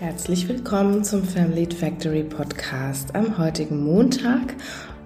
Herzlich 0.00 0.48
willkommen 0.48 1.02
zum 1.02 1.24
Family 1.24 1.66
Factory 1.66 2.22
Podcast 2.22 3.16
am 3.16 3.36
heutigen 3.36 3.82
Montag 3.82 4.54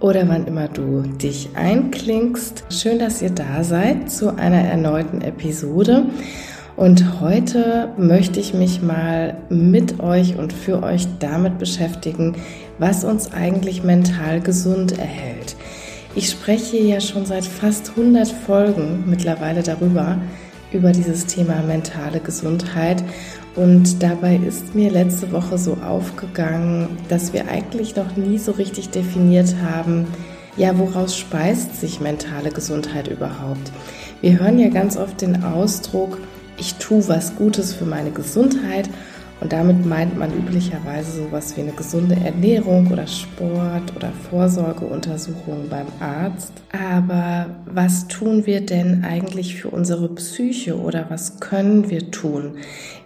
oder 0.00 0.29
wann 0.29 0.46
immer 0.46 0.68
du 0.68 1.00
dich 1.00 1.48
einklingst. 1.54 2.64
Schön, 2.68 2.98
dass 2.98 3.22
ihr 3.22 3.30
da 3.30 3.64
seid 3.64 4.11
zu 4.11 4.36
einer 4.36 4.61
erneuten 4.61 5.22
Episode. 5.22 6.04
Und 6.76 7.22
heute 7.22 7.89
möchte 7.96 8.39
ich 8.39 8.52
mich 8.52 8.82
mal 8.82 9.39
mit 9.48 9.98
euch 9.98 10.36
und 10.36 10.52
für 10.52 10.82
euch 10.82 11.06
damit 11.21 11.58
beschäftigen, 11.58 12.36
was 12.79 13.02
uns 13.02 13.32
eigentlich 13.32 13.82
mental 13.82 14.43
gesund 14.43 14.99
erhält. 14.99 15.57
Ich 16.14 16.29
spreche 16.29 16.77
ja 16.77 17.00
schon 17.00 17.24
seit 17.24 17.46
fast 17.46 17.93
100 17.96 18.29
Folgen 18.29 19.04
mittlerweile 19.07 19.63
darüber, 19.63 20.18
über 20.71 20.93
dieses 20.93 21.24
Thema 21.24 21.63
mentale 21.63 22.21
Gesundheit 22.21 23.02
und 23.54 24.02
dabei 24.02 24.36
ist 24.36 24.74
mir 24.74 24.90
letzte 24.90 25.32
Woche 25.32 25.58
so 25.58 25.76
aufgegangen, 25.84 26.88
dass 27.08 27.32
wir 27.32 27.48
eigentlich 27.48 27.96
noch 27.96 28.16
nie 28.16 28.38
so 28.38 28.52
richtig 28.52 28.90
definiert 28.90 29.54
haben, 29.62 30.06
ja, 30.56 30.79
woraus 30.79 31.16
speist 31.16 31.80
sich 31.80 32.00
mentale 32.00 32.50
Gesundheit 32.50 33.08
überhaupt? 33.08 33.72
Wir 34.20 34.38
hören 34.38 34.58
ja 34.58 34.69
ganz 34.69 34.96
oft 34.96 35.20
den 35.20 35.44
Ausdruck, 35.44 36.19
ich 36.58 36.74
tue 36.74 37.08
was 37.08 37.36
Gutes 37.36 37.72
für 37.72 37.86
meine 37.86 38.10
Gesundheit 38.10 38.88
und 39.42 39.52
damit 39.52 39.84
meint 39.84 40.16
man 40.16 40.32
üblicherweise 40.32 41.24
sowas 41.24 41.56
wie 41.56 41.62
eine 41.62 41.72
gesunde 41.72 42.14
Ernährung 42.14 42.86
oder 42.92 43.08
Sport 43.08 43.96
oder 43.96 44.12
Vorsorgeuntersuchungen 44.30 45.68
beim 45.68 45.88
Arzt. 45.98 46.52
Aber 46.70 47.46
was 47.66 48.06
tun 48.06 48.46
wir 48.46 48.64
denn 48.64 49.04
eigentlich 49.04 49.56
für 49.56 49.68
unsere 49.70 50.08
Psyche 50.14 50.78
oder 50.78 51.06
was 51.08 51.40
können 51.40 51.90
wir 51.90 52.12
tun? 52.12 52.58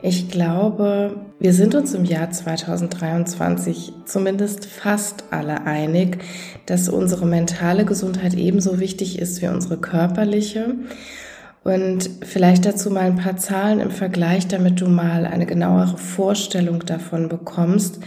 Ich 0.02 0.28
glaube, 0.28 1.16
wir 1.40 1.54
sind 1.54 1.74
uns 1.74 1.94
im 1.94 2.04
Jahr 2.04 2.30
2023 2.30 3.94
zumindest 4.04 4.66
fast 4.66 5.24
alle 5.30 5.62
einig, 5.64 6.18
dass 6.66 6.90
unsere 6.90 7.24
mentale 7.24 7.86
Gesundheit 7.86 8.34
ebenso 8.34 8.78
wichtig 8.78 9.18
ist 9.18 9.40
wie 9.40 9.48
unsere 9.48 9.78
körperliche. 9.78 10.74
Und 11.66 12.08
vielleicht 12.22 12.64
dazu 12.64 12.92
mal 12.92 13.06
ein 13.06 13.16
paar 13.16 13.38
Zahlen 13.38 13.80
im 13.80 13.90
Vergleich, 13.90 14.46
damit 14.46 14.80
du 14.80 14.86
mal 14.86 15.26
eine 15.26 15.46
genauere 15.46 15.98
Vorstellung 15.98 16.86
davon 16.86 17.28
bekommst. 17.28 17.98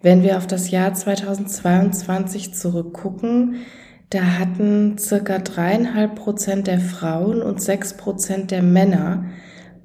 Wenn 0.00 0.22
wir 0.22 0.36
auf 0.36 0.46
das 0.46 0.70
Jahr 0.70 0.94
2022 0.94 2.54
zurückgucken, 2.54 3.56
da 4.10 4.38
hatten 4.38 4.96
circa 4.96 5.40
dreieinhalb 5.40 6.14
Prozent 6.14 6.68
der 6.68 6.78
Frauen 6.78 7.42
und 7.42 7.60
sechs 7.60 7.96
Prozent 7.96 8.52
der 8.52 8.62
Männer 8.62 9.24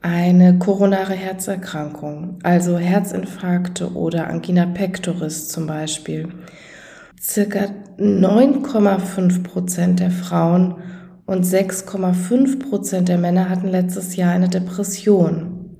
eine 0.03 0.59
koronare 0.59 1.13
Herzerkrankung, 1.13 2.37
also 2.43 2.77
Herzinfarkte 2.77 3.93
oder 3.93 4.27
Angina 4.27 4.67
pectoris 4.67 5.47
zum 5.47 5.65
Beispiel. 5.65 6.27
Circa 7.19 7.69
9,5 7.97 9.41
Prozent 9.41 9.99
der 9.99 10.11
Frauen 10.11 10.75
und 11.25 11.45
6,5 11.45 12.59
Prozent 12.59 13.09
der 13.09 13.17
Männer 13.17 13.49
hatten 13.49 13.67
letztes 13.67 14.15
Jahr 14.15 14.31
eine 14.31 14.49
Depression. 14.49 15.77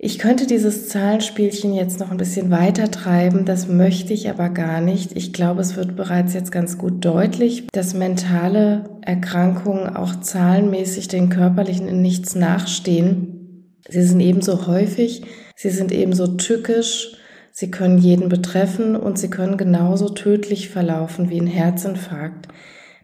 Ich 0.00 0.20
könnte 0.20 0.46
dieses 0.46 0.88
Zahlenspielchen 0.88 1.74
jetzt 1.74 1.98
noch 1.98 2.12
ein 2.12 2.18
bisschen 2.18 2.52
weiter 2.52 2.88
treiben, 2.88 3.44
das 3.44 3.66
möchte 3.66 4.12
ich 4.12 4.30
aber 4.30 4.48
gar 4.48 4.80
nicht. 4.80 5.16
Ich 5.16 5.32
glaube, 5.32 5.60
es 5.60 5.74
wird 5.74 5.96
bereits 5.96 6.34
jetzt 6.34 6.52
ganz 6.52 6.78
gut 6.78 7.04
deutlich, 7.04 7.66
dass 7.72 7.94
mentale 7.94 8.84
Erkrankungen 9.02 9.96
auch 9.96 10.20
zahlenmäßig 10.20 11.08
den 11.08 11.30
körperlichen 11.30 11.88
in 11.88 12.00
nichts 12.00 12.36
nachstehen. 12.36 13.74
Sie 13.88 14.02
sind 14.02 14.20
ebenso 14.20 14.68
häufig, 14.68 15.24
sie 15.56 15.70
sind 15.70 15.90
ebenso 15.90 16.28
tückisch, 16.28 17.16
sie 17.50 17.72
können 17.72 17.98
jeden 17.98 18.28
betreffen 18.28 18.94
und 18.94 19.18
sie 19.18 19.30
können 19.30 19.56
genauso 19.56 20.10
tödlich 20.10 20.68
verlaufen 20.68 21.28
wie 21.28 21.40
ein 21.40 21.48
Herzinfarkt. 21.48 22.46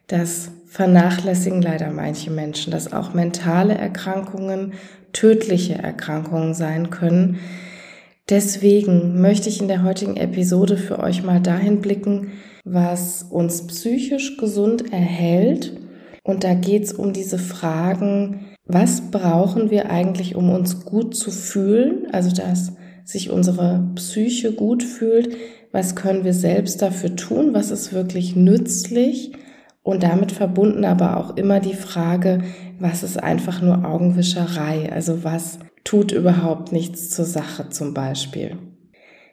Das 0.06 0.52
vernachlässigen 0.74 1.62
leider 1.62 1.92
manche 1.92 2.32
Menschen, 2.32 2.72
dass 2.72 2.92
auch 2.92 3.14
mentale 3.14 3.76
Erkrankungen 3.76 4.72
tödliche 5.12 5.74
Erkrankungen 5.74 6.52
sein 6.52 6.90
können. 6.90 7.38
Deswegen 8.28 9.20
möchte 9.20 9.48
ich 9.48 9.60
in 9.60 9.68
der 9.68 9.84
heutigen 9.84 10.16
Episode 10.16 10.76
für 10.76 10.98
euch 10.98 11.22
mal 11.22 11.40
dahin 11.40 11.80
blicken, 11.80 12.32
was 12.64 13.22
uns 13.22 13.68
psychisch 13.68 14.36
gesund 14.36 14.92
erhält. 14.92 15.78
Und 16.24 16.42
da 16.42 16.54
geht 16.54 16.82
es 16.82 16.92
um 16.92 17.12
diese 17.12 17.38
Fragen, 17.38 18.46
was 18.66 19.12
brauchen 19.12 19.70
wir 19.70 19.90
eigentlich, 19.90 20.34
um 20.34 20.50
uns 20.50 20.84
gut 20.84 21.14
zu 21.14 21.30
fühlen? 21.30 22.08
Also, 22.10 22.34
dass 22.34 22.72
sich 23.04 23.30
unsere 23.30 23.92
Psyche 23.94 24.50
gut 24.50 24.82
fühlt. 24.82 25.36
Was 25.70 25.94
können 25.94 26.24
wir 26.24 26.34
selbst 26.34 26.82
dafür 26.82 27.14
tun? 27.14 27.54
Was 27.54 27.70
ist 27.70 27.92
wirklich 27.92 28.34
nützlich? 28.34 29.34
Und 29.84 30.02
damit 30.02 30.32
verbunden 30.32 30.84
aber 30.86 31.18
auch 31.18 31.36
immer 31.36 31.60
die 31.60 31.74
Frage, 31.74 32.42
was 32.80 33.02
ist 33.02 33.22
einfach 33.22 33.60
nur 33.60 33.84
Augenwischerei? 33.84 34.90
Also 34.90 35.24
was 35.24 35.58
tut 35.84 36.10
überhaupt 36.10 36.72
nichts 36.72 37.10
zur 37.10 37.26
Sache 37.26 37.68
zum 37.68 37.92
Beispiel? 37.92 38.56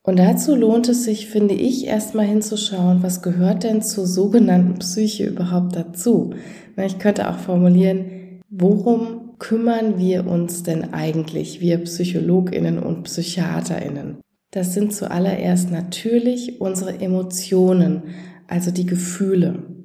Und 0.03 0.19
dazu 0.19 0.55
lohnt 0.55 0.89
es 0.89 1.05
sich, 1.05 1.27
finde 1.27 1.53
ich, 1.53 1.87
erstmal 1.87 2.25
hinzuschauen, 2.25 3.01
was 3.01 3.21
gehört 3.21 3.63
denn 3.63 3.81
zur 3.81 4.05
sogenannten 4.05 4.77
Psyche 4.79 5.25
überhaupt 5.25 5.75
dazu? 5.75 6.33
Ich 6.75 6.99
könnte 6.99 7.29
auch 7.29 7.37
formulieren, 7.37 8.41
worum 8.49 9.37
kümmern 9.39 9.97
wir 9.97 10.27
uns 10.27 10.63
denn 10.63 10.93
eigentlich, 10.93 11.61
wir 11.61 11.77
Psychologinnen 11.77 12.77
und 12.77 13.03
Psychiaterinnen? 13.03 14.17
Das 14.51 14.73
sind 14.73 14.93
zuallererst 14.93 15.71
natürlich 15.71 16.59
unsere 16.59 16.99
Emotionen, 16.99 18.03
also 18.47 18.71
die 18.71 18.85
Gefühle. 18.85 19.80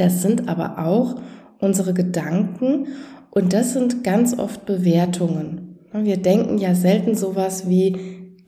Das 0.00 0.22
sind 0.22 0.48
aber 0.48 0.78
auch 0.78 1.16
unsere 1.58 1.92
Gedanken 1.92 2.86
und 3.30 3.52
das 3.52 3.74
sind 3.74 4.02
ganz 4.02 4.38
oft 4.38 4.64
Bewertungen. 4.64 5.78
Wir 5.92 6.16
denken 6.16 6.56
ja 6.56 6.74
selten 6.74 7.14
sowas 7.14 7.68
wie 7.68 7.98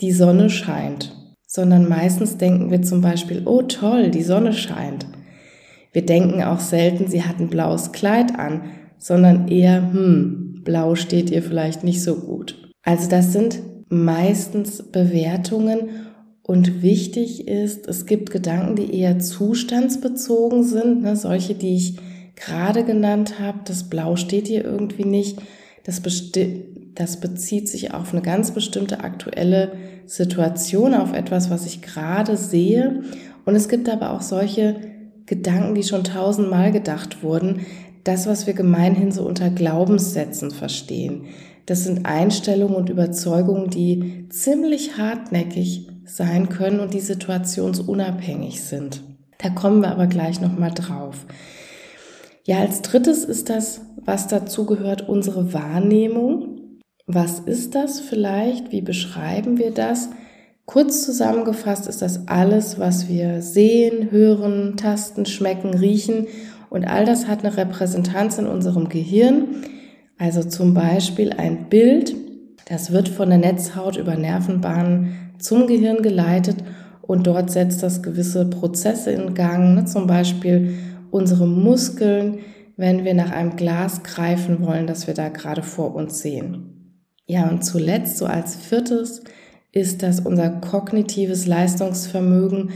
die 0.00 0.12
Sonne 0.12 0.48
scheint, 0.48 1.14
sondern 1.46 1.86
meistens 1.86 2.38
denken 2.38 2.70
wir 2.70 2.80
zum 2.80 3.02
Beispiel, 3.02 3.42
oh 3.44 3.60
toll, 3.60 4.10
die 4.10 4.22
Sonne 4.22 4.54
scheint. 4.54 5.06
Wir 5.92 6.06
denken 6.06 6.42
auch 6.42 6.60
selten, 6.60 7.06
sie 7.08 7.22
hat 7.22 7.38
ein 7.38 7.50
blaues 7.50 7.92
Kleid 7.92 8.38
an, 8.38 8.62
sondern 8.96 9.48
eher, 9.48 9.92
hm, 9.92 10.62
blau 10.64 10.94
steht 10.94 11.30
ihr 11.30 11.42
vielleicht 11.42 11.84
nicht 11.84 12.02
so 12.02 12.16
gut. 12.16 12.72
Also 12.82 13.10
das 13.10 13.34
sind 13.34 13.60
meistens 13.90 14.82
Bewertungen 14.90 15.90
und 16.42 16.82
wichtig 16.82 17.46
ist, 17.46 17.86
es 17.86 18.06
gibt 18.06 18.30
Gedanken, 18.30 18.74
die 18.76 18.98
eher 18.98 19.18
zustandsbezogen 19.20 20.64
sind, 20.64 21.02
ne, 21.02 21.16
solche, 21.16 21.54
die 21.54 21.76
ich 21.76 21.96
gerade 22.34 22.84
genannt 22.84 23.38
habe. 23.38 23.60
Das 23.64 23.84
Blau 23.84 24.16
steht 24.16 24.48
hier 24.48 24.64
irgendwie 24.64 25.04
nicht. 25.04 25.38
Das, 25.84 26.02
das 26.94 27.20
bezieht 27.20 27.68
sich 27.68 27.94
auf 27.94 28.12
eine 28.12 28.22
ganz 28.22 28.50
bestimmte 28.50 29.00
aktuelle 29.00 29.72
Situation, 30.06 30.94
auf 30.94 31.12
etwas, 31.12 31.48
was 31.50 31.64
ich 31.66 31.80
gerade 31.80 32.36
sehe. 32.36 33.02
Und 33.44 33.54
es 33.54 33.68
gibt 33.68 33.88
aber 33.88 34.10
auch 34.10 34.22
solche 34.22 34.76
Gedanken, 35.26 35.74
die 35.76 35.84
schon 35.84 36.02
tausendmal 36.02 36.72
gedacht 36.72 37.22
wurden. 37.22 37.66
Das, 38.02 38.26
was 38.26 38.48
wir 38.48 38.54
gemeinhin 38.54 39.12
so 39.12 39.24
unter 39.24 39.48
Glaubenssätzen 39.48 40.50
verstehen. 40.50 41.26
Das 41.66 41.84
sind 41.84 42.04
Einstellungen 42.04 42.74
und 42.74 42.90
Überzeugungen, 42.90 43.70
die 43.70 44.26
ziemlich 44.28 44.98
hartnäckig 44.98 45.86
sein 46.06 46.48
können 46.48 46.80
und 46.80 46.94
die 46.94 47.00
situationsunabhängig 47.00 48.62
sind. 48.62 49.02
Da 49.38 49.50
kommen 49.50 49.80
wir 49.80 49.90
aber 49.90 50.06
gleich 50.06 50.40
nochmal 50.40 50.72
drauf. 50.72 51.26
Ja, 52.44 52.58
als 52.58 52.82
drittes 52.82 53.24
ist 53.24 53.50
das, 53.50 53.82
was 54.04 54.26
dazu 54.28 54.66
gehört, 54.66 55.08
unsere 55.08 55.52
Wahrnehmung. 55.52 56.80
Was 57.06 57.40
ist 57.40 57.74
das 57.74 58.00
vielleicht? 58.00 58.72
Wie 58.72 58.82
beschreiben 58.82 59.58
wir 59.58 59.70
das? 59.70 60.10
Kurz 60.64 61.04
zusammengefasst 61.04 61.88
ist 61.88 62.02
das 62.02 62.28
alles, 62.28 62.78
was 62.78 63.08
wir 63.08 63.42
sehen, 63.42 64.10
hören, 64.10 64.76
tasten, 64.76 65.26
schmecken, 65.26 65.74
riechen 65.74 66.28
und 66.70 66.84
all 66.86 67.04
das 67.04 67.26
hat 67.26 67.44
eine 67.44 67.56
Repräsentanz 67.56 68.38
in 68.38 68.46
unserem 68.46 68.88
Gehirn. 68.88 69.64
Also 70.18 70.42
zum 70.42 70.72
Beispiel 70.72 71.32
ein 71.32 71.68
Bild, 71.68 72.14
das 72.66 72.92
wird 72.92 73.08
von 73.08 73.28
der 73.28 73.38
Netzhaut 73.38 73.96
über 73.96 74.16
Nervenbahnen 74.16 75.32
zum 75.38 75.66
Gehirn 75.66 76.02
geleitet 76.02 76.56
und 77.02 77.26
dort 77.26 77.50
setzt 77.50 77.82
das 77.82 78.02
gewisse 78.02 78.48
Prozesse 78.48 79.10
in 79.10 79.34
Gang, 79.34 79.74
ne? 79.74 79.84
zum 79.84 80.06
Beispiel 80.06 80.74
unsere 81.10 81.46
Muskeln, 81.46 82.38
wenn 82.76 83.04
wir 83.04 83.14
nach 83.14 83.32
einem 83.32 83.56
Glas 83.56 84.02
greifen 84.02 84.64
wollen, 84.64 84.86
das 84.86 85.06
wir 85.06 85.14
da 85.14 85.28
gerade 85.28 85.62
vor 85.62 85.94
uns 85.94 86.20
sehen. 86.20 86.72
Ja, 87.26 87.48
und 87.48 87.64
zuletzt, 87.64 88.18
so 88.18 88.26
als 88.26 88.56
viertes, 88.56 89.22
ist 89.72 90.02
das 90.02 90.20
unser 90.20 90.50
kognitives 90.50 91.46
Leistungsvermögen. 91.46 92.70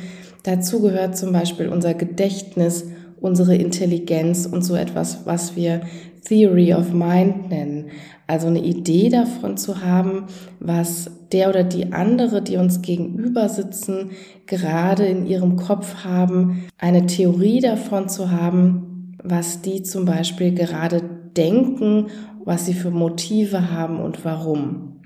Dazu 0.44 0.81
gehört 0.81 1.17
zum 1.17 1.33
Beispiel 1.33 1.69
unser 1.69 1.94
Gedächtnis, 1.94 2.87
unsere 3.21 3.56
Intelligenz 3.56 4.47
und 4.47 4.62
so 4.62 4.75
etwas, 4.75 5.27
was 5.27 5.56
wir 5.56 5.83
Theory 6.27 6.75
of 6.75 6.93
Mind 6.93 7.50
nennen. 7.50 7.91
Also 8.26 8.49
eine 8.49 8.62
Idee 8.62 9.08
davon 9.08 9.56
zu 9.56 9.82
haben, 9.82 10.25
was 10.58 11.11
der 11.32 11.49
oder 11.49 11.62
die 11.62 11.93
andere, 11.93 12.43
die 12.43 12.56
uns 12.56 12.82
gegenüber 12.82 13.49
sitzen, 13.49 14.11
gerade 14.46 15.06
in 15.06 15.26
ihrem 15.26 15.56
Kopf 15.56 16.05
haben, 16.05 16.67
eine 16.78 17.06
Theorie 17.06 17.61
davon 17.61 18.08
zu 18.08 18.31
haben, 18.31 19.17
was 19.23 19.62
die 19.62 19.82
zum 19.82 20.05
Beispiel 20.05 20.55
gerade 20.55 21.02
denken, 21.37 22.08
was 22.44 22.67
sie 22.67 22.75
für 22.75 22.90
Motive 22.90 23.70
haben 23.70 24.00
und 24.00 24.25
warum. 24.25 25.00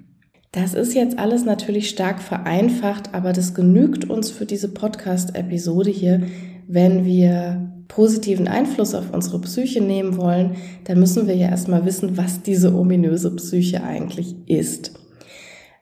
Das 0.53 0.75
ist 0.75 0.95
jetzt 0.95 1.19
alles 1.19 1.45
natürlich 1.45 1.89
stark 1.89 2.21
vereinfacht, 2.21 3.15
aber 3.15 3.33
das 3.33 3.55
genügt 3.55 4.11
uns 4.11 4.31
für 4.31 4.47
diese 4.47 4.69
Podcast-Episode 4.69 5.91
hier, 5.91 6.23
wenn 6.73 7.05
wir 7.05 7.73
positiven 7.89 8.47
Einfluss 8.47 8.95
auf 8.95 9.13
unsere 9.13 9.41
Psyche 9.41 9.81
nehmen 9.81 10.17
wollen, 10.17 10.53
dann 10.85 11.01
müssen 11.01 11.27
wir 11.27 11.35
ja 11.35 11.49
erstmal 11.49 11.85
wissen, 11.85 12.17
was 12.17 12.43
diese 12.43 12.75
ominöse 12.75 13.35
Psyche 13.35 13.83
eigentlich 13.83 14.37
ist. 14.47 14.93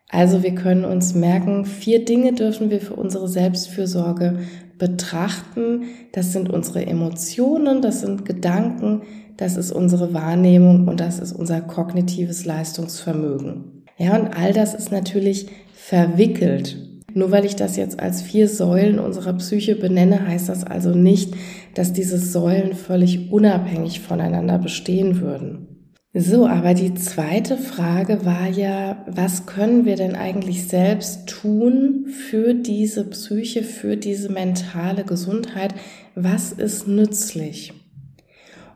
Also 0.09 0.43
wir 0.43 0.55
können 0.55 0.87
uns 0.87 1.15
merken, 1.15 1.67
vier 1.67 2.07
Dinge 2.07 2.33
dürfen 2.33 2.71
wir 2.71 2.81
für 2.81 2.95
unsere 2.95 3.29
Selbstfürsorge 3.29 4.39
betrachten. 4.79 5.83
Das 6.13 6.33
sind 6.33 6.49
unsere 6.49 6.87
Emotionen, 6.87 7.83
das 7.83 8.01
sind 8.01 8.25
Gedanken, 8.25 9.03
das 9.37 9.59
ist 9.59 9.71
unsere 9.71 10.15
Wahrnehmung 10.15 10.89
und 10.89 11.01
das 11.01 11.19
ist 11.19 11.33
unser 11.33 11.61
kognitives 11.61 12.47
Leistungsvermögen. 12.47 13.85
Ja, 13.99 14.17
und 14.17 14.29
all 14.29 14.55
das 14.55 14.75
ist 14.75 14.91
natürlich 14.91 15.49
verwickelt. 15.75 16.88
Nur 17.19 17.33
weil 17.33 17.45
ich 17.45 17.57
das 17.57 17.77
jetzt 17.77 17.99
als 17.99 18.23
vier 18.23 18.47
Säulen 18.47 19.01
unserer 19.01 19.33
Psyche 19.33 19.75
benenne, 19.75 20.29
heißt 20.29 20.49
das 20.49 20.63
also 20.63 20.91
nicht, 20.91 21.35
dass 21.75 21.93
diese 21.93 22.17
Säulen 22.17 22.75
völlig 22.75 23.33
unabhängig 23.33 23.99
voneinander 23.99 24.57
bestehen 24.61 25.21
würden. 25.21 25.67
So, 26.15 26.47
aber 26.47 26.75
die 26.75 26.95
zweite 26.95 27.57
Frage 27.57 28.25
war 28.25 28.47
ja, 28.47 29.05
was 29.09 29.47
können 29.47 29.85
wir 29.85 29.97
denn 29.97 30.15
eigentlich 30.15 30.69
selbst 30.69 31.29
tun 31.29 32.07
für 32.07 32.55
diese 32.55 33.03
Psyche, 33.11 33.65
für 33.65 33.97
diese 33.97 34.31
mentale 34.31 35.03
Gesundheit? 35.03 35.75
Was 36.15 36.53
ist 36.53 36.87
nützlich? 36.87 37.73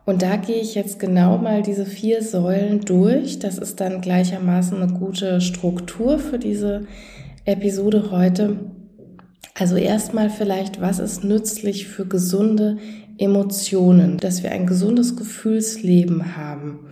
Und 0.04 0.22
da 0.22 0.34
gehe 0.34 0.60
ich 0.60 0.74
jetzt 0.74 0.98
genau 0.98 1.38
mal 1.38 1.62
diese 1.62 1.86
vier 1.86 2.24
Säulen 2.24 2.80
durch. 2.80 3.38
Das 3.38 3.58
ist 3.58 3.80
dann 3.80 4.00
gleichermaßen 4.00 4.82
eine 4.82 4.92
gute 4.92 5.40
Struktur 5.40 6.18
für 6.18 6.40
diese 6.40 6.86
Episode 7.44 8.12
heute. 8.12 8.56
Also 9.54 9.76
erstmal 9.76 10.30
vielleicht, 10.30 10.80
was 10.80 11.00
ist 11.00 11.24
nützlich 11.24 11.88
für 11.88 12.06
gesunde 12.06 12.78
Emotionen, 13.18 14.18
dass 14.18 14.44
wir 14.44 14.52
ein 14.52 14.66
gesundes 14.66 15.16
Gefühlsleben 15.16 16.36
haben. 16.36 16.86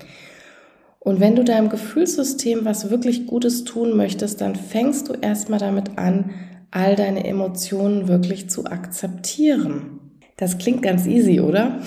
Und 0.99 1.21
wenn 1.21 1.37
du 1.37 1.45
deinem 1.45 1.69
Gefühlssystem 1.69 2.65
was 2.65 2.91
wirklich 2.91 3.27
Gutes 3.27 3.65
tun 3.65 3.97
möchtest, 3.97 4.41
dann 4.41 4.57
fängst 4.57 5.09
du 5.09 5.13
erstmal 5.13 5.61
damit 5.61 5.99
an, 5.99 6.31
all 6.73 6.97
deine 6.97 7.25
Emotionen 7.25 8.09
wirklich 8.09 8.51
zu 8.51 8.67
akzeptieren. 8.67 10.01
Das 10.37 10.59
klingt 10.59 10.83
ganz 10.83 11.07
easy, 11.07 11.41
oder? 11.41 11.81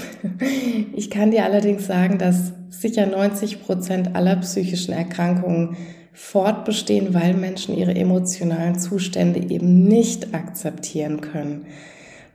Ich 0.95 1.09
kann 1.09 1.31
dir 1.31 1.43
allerdings 1.43 1.85
sagen, 1.85 2.17
dass 2.17 2.53
sicher 2.69 3.07
90 3.07 3.61
Prozent 3.61 4.15
aller 4.15 4.37
psychischen 4.37 4.93
Erkrankungen 4.93 5.75
fortbestehen, 6.13 7.13
weil 7.13 7.33
Menschen 7.33 7.75
ihre 7.75 7.95
emotionalen 7.95 8.77
Zustände 8.77 9.39
eben 9.39 9.83
nicht 9.85 10.33
akzeptieren 10.33 11.21
können. 11.21 11.65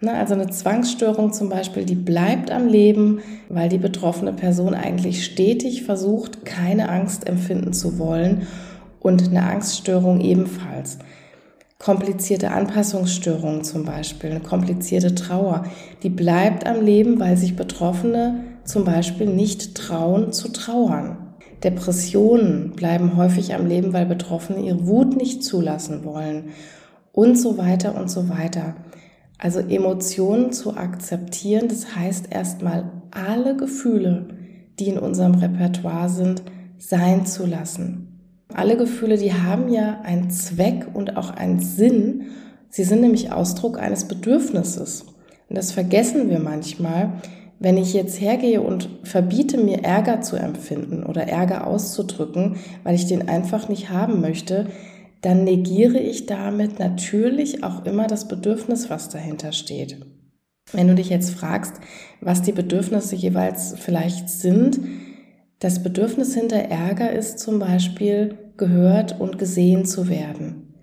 Na, 0.00 0.14
also 0.14 0.34
eine 0.34 0.48
Zwangsstörung 0.48 1.32
zum 1.32 1.48
Beispiel, 1.48 1.84
die 1.84 1.96
bleibt 1.96 2.52
am 2.52 2.69
Leben, 2.69 3.20
weil 3.48 3.69
die 3.69 3.78
betroffene 3.78 4.32
Person 4.32 4.75
eigentlich 4.75 5.25
stetig 5.25 5.82
versucht, 5.82 6.44
keine 6.44 6.88
Angst 6.88 7.26
empfinden 7.28 7.72
zu 7.72 7.98
wollen 7.98 8.46
und 9.00 9.28
eine 9.28 9.42
Angststörung 9.42 10.20
ebenfalls. 10.20 10.98
Komplizierte 11.78 12.50
Anpassungsstörungen 12.50 13.64
zum 13.64 13.84
Beispiel, 13.84 14.31
eine 14.31 14.40
komplizierte 14.40 15.14
Trauer, 15.14 15.64
die 16.02 16.10
bleibt 16.10 16.66
am 16.66 16.84
Leben, 16.84 17.19
weil 17.19 17.36
sich 17.36 17.56
Betroffene 17.56 18.44
zum 18.64 18.84
Beispiel 18.84 19.26
nicht 19.26 19.74
trauen 19.76 20.32
zu 20.32 20.52
trauern. 20.52 21.27
Depressionen 21.64 22.70
bleiben 22.70 23.16
häufig 23.16 23.55
am 23.55 23.66
Leben, 23.66 23.93
weil 23.93 24.06
Betroffene 24.06 24.60
ihre 24.60 24.87
Wut 24.87 25.16
nicht 25.16 25.43
zulassen 25.43 26.05
wollen 26.05 26.50
und 27.12 27.37
so 27.37 27.58
weiter 27.58 27.96
und 27.96 28.10
so 28.10 28.28
weiter. 28.28 28.76
Also 29.38 29.60
Emotionen 29.60 30.52
zu 30.52 30.76
akzeptieren, 30.76 31.69
das 31.69 31.94
heißt 31.94 32.26
erstmal 32.31 32.90
alle 33.10 33.56
Gefühle, 33.56 34.28
die 34.78 34.88
in 34.88 34.99
unserem 34.99 35.34
Repertoire 35.34 36.08
sind, 36.08 36.43
sein 36.78 37.26
zu 37.26 37.46
lassen. 37.46 38.20
Alle 38.55 38.76
Gefühle, 38.76 39.16
die 39.19 39.32
haben 39.32 39.69
ja 39.69 40.00
einen 40.02 40.31
Zweck 40.31 40.87
und 40.94 41.16
auch 41.16 41.31
einen 41.31 41.60
Sinn. 41.60 42.26
Sie 42.70 42.84
sind 42.84 43.00
nämlich 43.00 43.32
Ausdruck 43.32 43.78
eines 43.78 44.06
Bedürfnisses. 44.06 45.05
Und 45.49 45.56
das 45.56 45.72
vergessen 45.72 46.31
wir 46.31 46.38
manchmal, 46.38 47.12
wenn 47.58 47.76
ich 47.76 47.93
jetzt 47.93 48.20
hergehe 48.20 48.60
und 48.60 48.88
verbiete 49.02 49.58
mir 49.58 49.82
Ärger 49.84 50.20
zu 50.20 50.37
empfinden 50.37 51.05
oder 51.05 51.28
Ärger 51.28 51.66
auszudrücken, 51.66 52.56
weil 52.84 52.94
ich 52.94 53.06
den 53.06 53.28
einfach 53.28 53.69
nicht 53.69 53.90
haben 53.90 54.20
möchte, 54.20 54.66
dann 55.22 55.44
negiere 55.44 55.99
ich 55.99 56.26
damit 56.26 56.78
natürlich 56.78 57.64
auch 57.64 57.84
immer 57.84 58.06
das 58.06 58.28
Bedürfnis, 58.28 58.88
was 58.88 59.08
dahinter 59.08 59.52
steht. 59.52 60.00
Wenn 60.72 60.87
du 60.87 60.94
dich 60.94 61.08
jetzt 61.08 61.31
fragst, 61.31 61.75
was 62.20 62.43
die 62.43 62.52
Bedürfnisse 62.52 63.16
jeweils 63.16 63.75
vielleicht 63.78 64.28
sind, 64.28 64.78
das 65.58 65.82
Bedürfnis 65.82 66.34
hinter 66.34 66.58
Ärger 66.58 67.10
ist 67.10 67.40
zum 67.40 67.58
Beispiel 67.58 68.38
gehört 68.56 69.20
und 69.20 69.38
gesehen 69.38 69.84
zu 69.84 70.08
werden. 70.08 70.75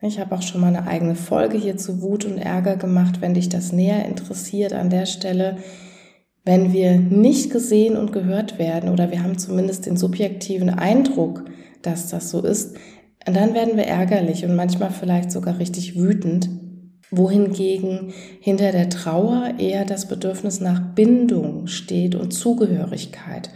Ich 0.00 0.18
habe 0.18 0.34
auch 0.34 0.42
schon 0.42 0.60
mal 0.60 0.68
eine 0.68 0.86
eigene 0.86 1.14
Folge 1.14 1.58
hier 1.58 1.76
zu 1.76 2.02
Wut 2.02 2.24
und 2.24 2.38
Ärger 2.38 2.76
gemacht, 2.76 3.20
wenn 3.20 3.34
dich 3.34 3.48
das 3.48 3.72
näher 3.72 4.04
interessiert 4.06 4.72
an 4.72 4.90
der 4.90 5.06
Stelle. 5.06 5.58
Wenn 6.44 6.72
wir 6.72 6.98
nicht 6.98 7.50
gesehen 7.50 7.96
und 7.96 8.12
gehört 8.12 8.58
werden 8.58 8.90
oder 8.90 9.12
wir 9.12 9.22
haben 9.22 9.38
zumindest 9.38 9.86
den 9.86 9.96
subjektiven 9.96 10.70
Eindruck, 10.70 11.44
dass 11.82 12.08
das 12.08 12.30
so 12.30 12.42
ist, 12.42 12.76
dann 13.24 13.54
werden 13.54 13.76
wir 13.76 13.84
ärgerlich 13.84 14.44
und 14.44 14.56
manchmal 14.56 14.90
vielleicht 14.90 15.30
sogar 15.30 15.60
richtig 15.60 15.96
wütend, 15.96 16.48
wohingegen 17.12 18.12
hinter 18.40 18.72
der 18.72 18.88
Trauer 18.88 19.54
eher 19.58 19.84
das 19.84 20.08
Bedürfnis 20.08 20.60
nach 20.60 20.80
Bindung 20.94 21.68
steht 21.68 22.16
und 22.16 22.32
Zugehörigkeit. 22.32 23.50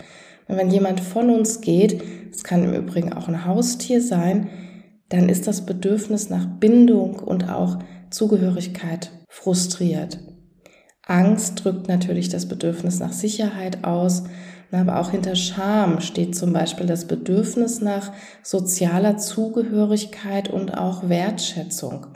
Und 0.46 0.56
wenn 0.56 0.70
jemand 0.70 1.00
von 1.00 1.30
uns 1.30 1.60
geht, 1.60 2.00
es 2.30 2.44
kann 2.44 2.62
im 2.62 2.74
Übrigen 2.74 3.12
auch 3.12 3.26
ein 3.26 3.44
Haustier 3.44 4.00
sein, 4.00 4.48
dann 5.08 5.28
ist 5.28 5.48
das 5.48 5.66
Bedürfnis 5.66 6.30
nach 6.30 6.46
Bindung 6.46 7.16
und 7.16 7.48
auch 7.48 7.78
Zugehörigkeit 8.10 9.10
frustriert. 9.28 10.20
Angst 11.06 11.64
drückt 11.64 11.88
natürlich 11.88 12.28
das 12.28 12.46
Bedürfnis 12.46 12.98
nach 12.98 13.12
Sicherheit 13.12 13.84
aus, 13.84 14.24
aber 14.72 14.98
auch 15.00 15.12
hinter 15.12 15.36
Scham 15.36 16.00
steht 16.00 16.34
zum 16.34 16.52
Beispiel 16.52 16.86
das 16.86 17.06
Bedürfnis 17.06 17.80
nach 17.80 18.12
sozialer 18.42 19.16
Zugehörigkeit 19.16 20.50
und 20.52 20.76
auch 20.76 21.08
Wertschätzung. 21.08 22.08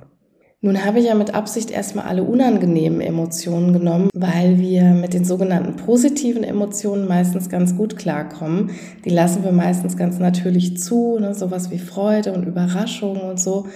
Nun 0.63 0.85
habe 0.85 0.99
ich 0.99 1.07
ja 1.07 1.15
mit 1.15 1.33
Absicht 1.33 1.71
erstmal 1.71 2.05
alle 2.05 2.23
unangenehmen 2.23 3.01
Emotionen 3.01 3.73
genommen, 3.73 4.11
weil 4.13 4.59
wir 4.59 4.83
mit 4.91 5.15
den 5.15 5.25
sogenannten 5.25 5.77
positiven 5.77 6.45
Emotionen 6.45 7.09
meistens 7.09 7.49
ganz 7.49 7.77
gut 7.77 7.97
klarkommen. 7.97 8.73
Die 9.07 9.11
lassen 9.11 9.43
wir 9.43 9.53
meistens 9.53 9.97
ganz 9.97 10.19
natürlich 10.19 10.77
zu, 10.77 11.19
ne? 11.19 11.35
sowas 11.35 11.71
wie 11.71 11.79
Freude 11.79 12.35
und 12.35 12.45
Überraschung 12.45 13.21
und 13.21 13.41
so. 13.41 13.69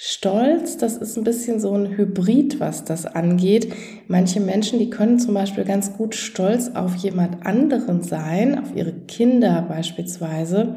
Stolz, 0.00 0.76
das 0.76 0.96
ist 0.96 1.18
ein 1.18 1.24
bisschen 1.24 1.58
so 1.58 1.72
ein 1.72 1.96
Hybrid, 1.96 2.60
was 2.60 2.84
das 2.84 3.04
angeht. 3.04 3.74
Manche 4.06 4.38
Menschen, 4.38 4.78
die 4.78 4.90
können 4.90 5.18
zum 5.18 5.34
Beispiel 5.34 5.64
ganz 5.64 5.92
gut 5.96 6.14
stolz 6.14 6.70
auf 6.72 6.94
jemand 6.94 7.44
anderen 7.44 8.04
sein, 8.04 8.60
auf 8.60 8.76
ihre 8.76 8.92
Kinder 8.92 9.66
beispielsweise, 9.68 10.76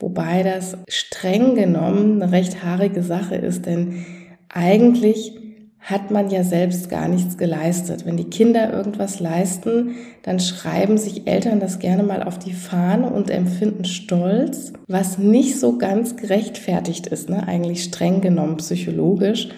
wobei 0.00 0.42
das 0.42 0.78
streng 0.88 1.56
genommen 1.56 2.22
eine 2.22 2.32
recht 2.32 2.64
haarige 2.64 3.02
Sache 3.02 3.34
ist, 3.34 3.66
denn 3.66 4.06
eigentlich 4.48 5.34
hat 5.80 6.10
man 6.10 6.28
ja 6.30 6.42
selbst 6.42 6.90
gar 6.90 7.08
nichts 7.08 7.38
geleistet. 7.38 8.04
Wenn 8.04 8.16
die 8.16 8.28
Kinder 8.28 8.72
irgendwas 8.72 9.20
leisten, 9.20 9.94
dann 10.22 10.40
schreiben 10.40 10.98
sich 10.98 11.26
Eltern 11.26 11.60
das 11.60 11.78
gerne 11.78 12.02
mal 12.02 12.22
auf 12.22 12.38
die 12.38 12.52
Fahne 12.52 13.10
und 13.10 13.30
empfinden 13.30 13.84
Stolz, 13.84 14.72
was 14.86 15.18
nicht 15.18 15.58
so 15.58 15.78
ganz 15.78 16.16
gerechtfertigt 16.16 17.06
ist, 17.06 17.30
ne? 17.30 17.46
eigentlich 17.46 17.84
streng 17.84 18.20
genommen 18.20 18.56
psychologisch. 18.56 19.48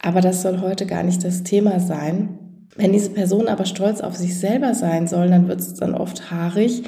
Aber 0.00 0.20
das 0.20 0.42
soll 0.42 0.60
heute 0.60 0.86
gar 0.86 1.02
nicht 1.02 1.24
das 1.24 1.42
Thema 1.42 1.80
sein. 1.80 2.38
Wenn 2.76 2.92
diese 2.92 3.10
Personen 3.10 3.48
aber 3.48 3.64
stolz 3.64 4.00
auf 4.00 4.16
sich 4.16 4.38
selber 4.38 4.74
sein 4.74 5.08
sollen, 5.08 5.32
dann 5.32 5.48
wird 5.48 5.58
es 5.58 5.74
dann 5.74 5.94
oft 5.94 6.30
haarig. 6.30 6.84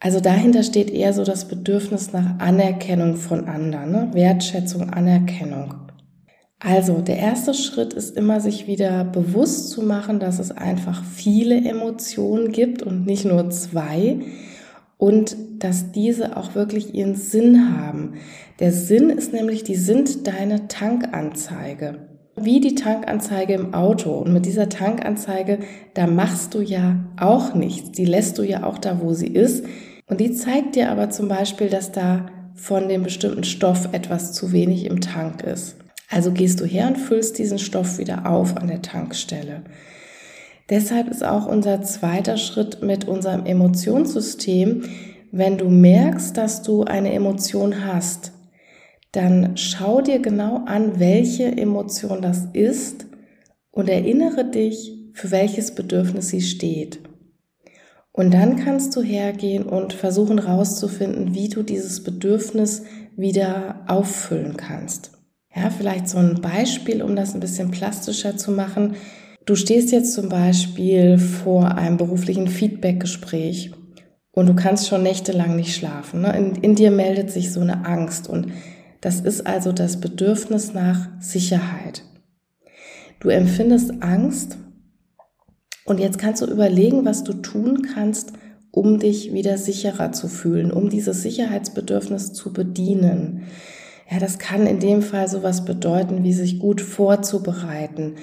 Also 0.00 0.20
dahinter 0.20 0.64
steht 0.64 0.90
eher 0.90 1.12
so 1.12 1.24
das 1.24 1.46
Bedürfnis 1.46 2.12
nach 2.12 2.38
Anerkennung 2.40 3.16
von 3.16 3.46
anderen, 3.46 3.90
ne? 3.92 4.10
Wertschätzung, 4.12 4.90
Anerkennung. 4.90 5.87
Also 6.60 7.00
der 7.00 7.18
erste 7.18 7.54
Schritt 7.54 7.92
ist 7.92 8.16
immer, 8.16 8.40
sich 8.40 8.66
wieder 8.66 9.04
bewusst 9.04 9.70
zu 9.70 9.82
machen, 9.82 10.18
dass 10.18 10.40
es 10.40 10.50
einfach 10.50 11.04
viele 11.04 11.56
Emotionen 11.56 12.50
gibt 12.50 12.82
und 12.82 13.06
nicht 13.06 13.24
nur 13.24 13.48
zwei. 13.50 14.18
und 14.98 15.36
dass 15.60 15.92
diese 15.92 16.36
auch 16.36 16.54
wirklich 16.56 16.94
ihren 16.94 17.14
Sinn 17.14 17.78
haben. 17.78 18.14
Der 18.58 18.72
Sinn 18.72 19.10
ist 19.10 19.32
nämlich, 19.32 19.62
die 19.62 19.76
sind 19.76 20.26
deine 20.26 20.66
Tankanzeige. 20.68 22.08
Wie 22.36 22.60
die 22.60 22.74
Tankanzeige 22.74 23.54
im 23.54 23.74
Auto. 23.74 24.10
Und 24.18 24.32
mit 24.32 24.44
dieser 24.44 24.68
Tankanzeige, 24.68 25.60
da 25.94 26.06
machst 26.06 26.54
du 26.54 26.60
ja 26.60 26.96
auch 27.16 27.54
nichts. 27.54 27.92
Die 27.92 28.04
lässt 28.04 28.38
du 28.38 28.42
ja 28.42 28.64
auch 28.64 28.78
da, 28.78 29.00
wo 29.00 29.12
sie 29.14 29.28
ist. 29.28 29.64
Und 30.06 30.20
die 30.20 30.32
zeigt 30.32 30.74
dir 30.74 30.90
aber 30.90 31.10
zum 31.10 31.28
Beispiel, 31.28 31.68
dass 31.68 31.92
da 31.92 32.26
von 32.54 32.88
dem 32.88 33.04
bestimmten 33.04 33.44
Stoff 33.44 33.88
etwas 33.92 34.32
zu 34.32 34.52
wenig 34.52 34.86
im 34.86 35.00
Tank 35.00 35.42
ist. 35.42 35.76
Also 36.08 36.32
gehst 36.32 36.60
du 36.60 36.64
her 36.64 36.88
und 36.88 36.96
füllst 36.96 37.38
diesen 37.38 37.58
Stoff 37.58 37.98
wieder 37.98 38.26
auf 38.26 38.56
an 38.56 38.68
der 38.68 38.82
Tankstelle. 38.82 39.62
Deshalb 40.70 41.08
ist 41.08 41.24
auch 41.24 41.46
unser 41.46 41.82
zweiter 41.82 42.36
Schritt 42.36 42.82
mit 42.82 43.06
unserem 43.06 43.46
Emotionssystem, 43.46 44.84
wenn 45.30 45.58
du 45.58 45.68
merkst, 45.68 46.36
dass 46.36 46.62
du 46.62 46.84
eine 46.84 47.12
Emotion 47.12 47.84
hast, 47.84 48.32
dann 49.12 49.56
schau 49.56 50.00
dir 50.00 50.20
genau 50.20 50.64
an, 50.66 50.98
welche 50.98 51.44
Emotion 51.44 52.22
das 52.22 52.46
ist 52.52 53.06
und 53.70 53.88
erinnere 53.88 54.44
dich, 54.44 54.94
für 55.12 55.30
welches 55.30 55.74
Bedürfnis 55.74 56.28
sie 56.28 56.42
steht. 56.42 57.00
Und 58.12 58.32
dann 58.32 58.56
kannst 58.56 58.96
du 58.96 59.02
hergehen 59.02 59.64
und 59.64 59.92
versuchen 59.92 60.44
herauszufinden, 60.44 61.34
wie 61.34 61.48
du 61.48 61.62
dieses 61.62 62.02
Bedürfnis 62.02 62.84
wieder 63.16 63.84
auffüllen 63.86 64.56
kannst. 64.56 65.17
Ja, 65.60 65.70
vielleicht 65.70 66.08
so 66.08 66.18
ein 66.18 66.40
Beispiel, 66.40 67.02
um 67.02 67.16
das 67.16 67.34
ein 67.34 67.40
bisschen 67.40 67.72
plastischer 67.72 68.36
zu 68.36 68.52
machen. 68.52 68.94
Du 69.44 69.56
stehst 69.56 69.90
jetzt 69.90 70.12
zum 70.12 70.28
Beispiel 70.28 71.18
vor 71.18 71.76
einem 71.76 71.96
beruflichen 71.96 72.46
Feedbackgespräch 72.46 73.72
und 74.30 74.46
du 74.48 74.54
kannst 74.54 74.86
schon 74.86 75.02
nächtelang 75.02 75.56
nicht 75.56 75.74
schlafen. 75.74 76.20
Ne? 76.20 76.36
In, 76.36 76.54
in 76.62 76.74
dir 76.76 76.92
meldet 76.92 77.32
sich 77.32 77.52
so 77.52 77.60
eine 77.60 77.86
Angst 77.86 78.28
und 78.28 78.52
das 79.00 79.20
ist 79.20 79.48
also 79.48 79.72
das 79.72 80.00
Bedürfnis 80.00 80.74
nach 80.74 81.08
Sicherheit. 81.18 82.04
Du 83.18 83.30
empfindest 83.30 84.00
Angst 84.00 84.58
und 85.86 85.98
jetzt 85.98 86.18
kannst 86.18 86.42
du 86.42 86.46
überlegen, 86.46 87.04
was 87.04 87.24
du 87.24 87.32
tun 87.32 87.82
kannst, 87.82 88.32
um 88.70 89.00
dich 89.00 89.32
wieder 89.32 89.58
sicherer 89.58 90.12
zu 90.12 90.28
fühlen, 90.28 90.70
um 90.70 90.88
dieses 90.88 91.22
Sicherheitsbedürfnis 91.22 92.32
zu 92.32 92.52
bedienen. 92.52 93.42
Ja, 94.10 94.18
das 94.18 94.38
kann 94.38 94.66
in 94.66 94.80
dem 94.80 95.02
Fall 95.02 95.28
sowas 95.28 95.64
bedeuten, 95.64 96.24
wie 96.24 96.32
sich 96.32 96.58
gut 96.58 96.80
vorzubereiten, 96.80 98.14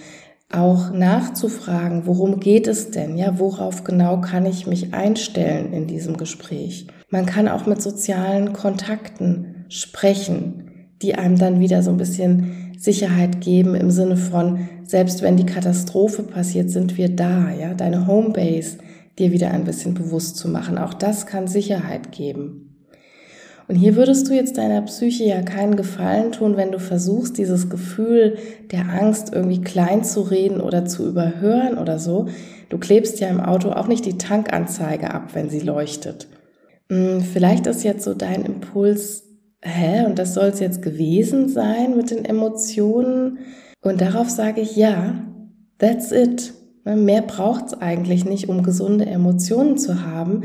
auch 0.52 0.92
nachzufragen, 0.92 2.06
worum 2.06 2.40
geht 2.40 2.68
es 2.68 2.92
denn? 2.92 3.18
Ja, 3.18 3.40
worauf 3.40 3.84
genau 3.84 4.22
kann 4.22 4.46
ich 4.46 4.68
mich 4.68 4.94
einstellen 4.94 5.74
in 5.74 5.88
diesem 5.88 6.18
Gespräch? 6.18 6.88
Man 7.10 7.26
kann 7.26 7.48
auch 7.48 7.66
mit 7.66 7.82
sozialen 7.82 8.54
Kontakten 8.54 9.66
sprechen, 9.70 10.90
die 11.02 11.16
einem 11.16 11.38
dann 11.38 11.60
wieder 11.60 11.84
so 11.84 11.92
ein 11.92 11.98
bisschen 11.98 12.74
Sicherheit 12.78 13.42
geben 13.42 13.76
im 13.76 13.92
Sinne 13.92 14.18
von, 14.18 14.70
selbst 14.84 15.22
wenn 15.22 15.38
die 15.38 15.46
Katastrophe 15.46 16.24
passiert, 16.24 16.70
sind 16.70 16.98
wir 16.98 17.10
da, 17.10 17.52
ja, 17.52 17.74
deine 17.74 18.08
Homebase 18.08 18.78
dir 19.18 19.32
wieder 19.32 19.52
ein 19.52 19.64
bisschen 19.64 19.94
bewusst 19.94 20.38
zu 20.38 20.50
machen. 20.50 20.78
Auch 20.78 20.94
das 20.94 21.26
kann 21.26 21.48
Sicherheit 21.48 22.12
geben. 22.12 22.65
Und 23.68 23.76
hier 23.76 23.96
würdest 23.96 24.30
du 24.30 24.34
jetzt 24.34 24.58
deiner 24.58 24.82
Psyche 24.84 25.24
ja 25.24 25.42
keinen 25.42 25.76
Gefallen 25.76 26.32
tun, 26.32 26.56
wenn 26.56 26.72
du 26.72 26.80
versuchst, 26.80 27.38
dieses 27.38 27.70
Gefühl 27.70 28.38
der 28.72 28.90
Angst 28.90 29.34
irgendwie 29.34 29.62
klein 29.62 30.04
zu 30.04 30.22
reden 30.22 30.62
oder 30.62 30.86
zu 30.86 31.08
überhören 31.08 31.78
oder 31.78 31.98
so. 31.98 32.28
Du 32.70 32.78
klebst 32.78 33.20
ja 33.20 33.28
im 33.28 33.40
Auto 33.40 33.72
auch 33.72 33.88
nicht 33.88 34.06
die 34.06 34.18
Tankanzeige 34.18 35.12
ab, 35.12 35.30
wenn 35.34 35.50
sie 35.50 35.62
leuchtet. 35.62 36.28
Hm, 36.90 37.22
vielleicht 37.22 37.66
ist 37.66 37.84
jetzt 37.84 38.04
so 38.04 38.14
dein 38.14 38.46
Impuls, 38.46 39.24
hä, 39.64 40.06
und 40.06 40.20
das 40.20 40.36
soll 40.36 40.50
es 40.50 40.60
jetzt 40.60 40.84
gewesen 40.84 41.50
sein 41.50 41.98
mit 41.98 42.12
den 42.12 42.24
Emotionen. 42.24 43.40
Und 43.82 44.02
darauf 44.02 44.30
sage 44.30 44.62
ich 44.62 44.76
ja, 44.76 45.26
that's 45.80 46.12
it. 46.12 46.54
Ne, 46.86 46.96
mehr 46.96 47.24
braucht's 47.24 47.74
eigentlich 47.74 48.26
nicht, 48.26 48.48
um 48.48 48.62
gesunde 48.62 49.08
Emotionen 49.08 49.78
zu 49.78 50.06
haben. 50.06 50.44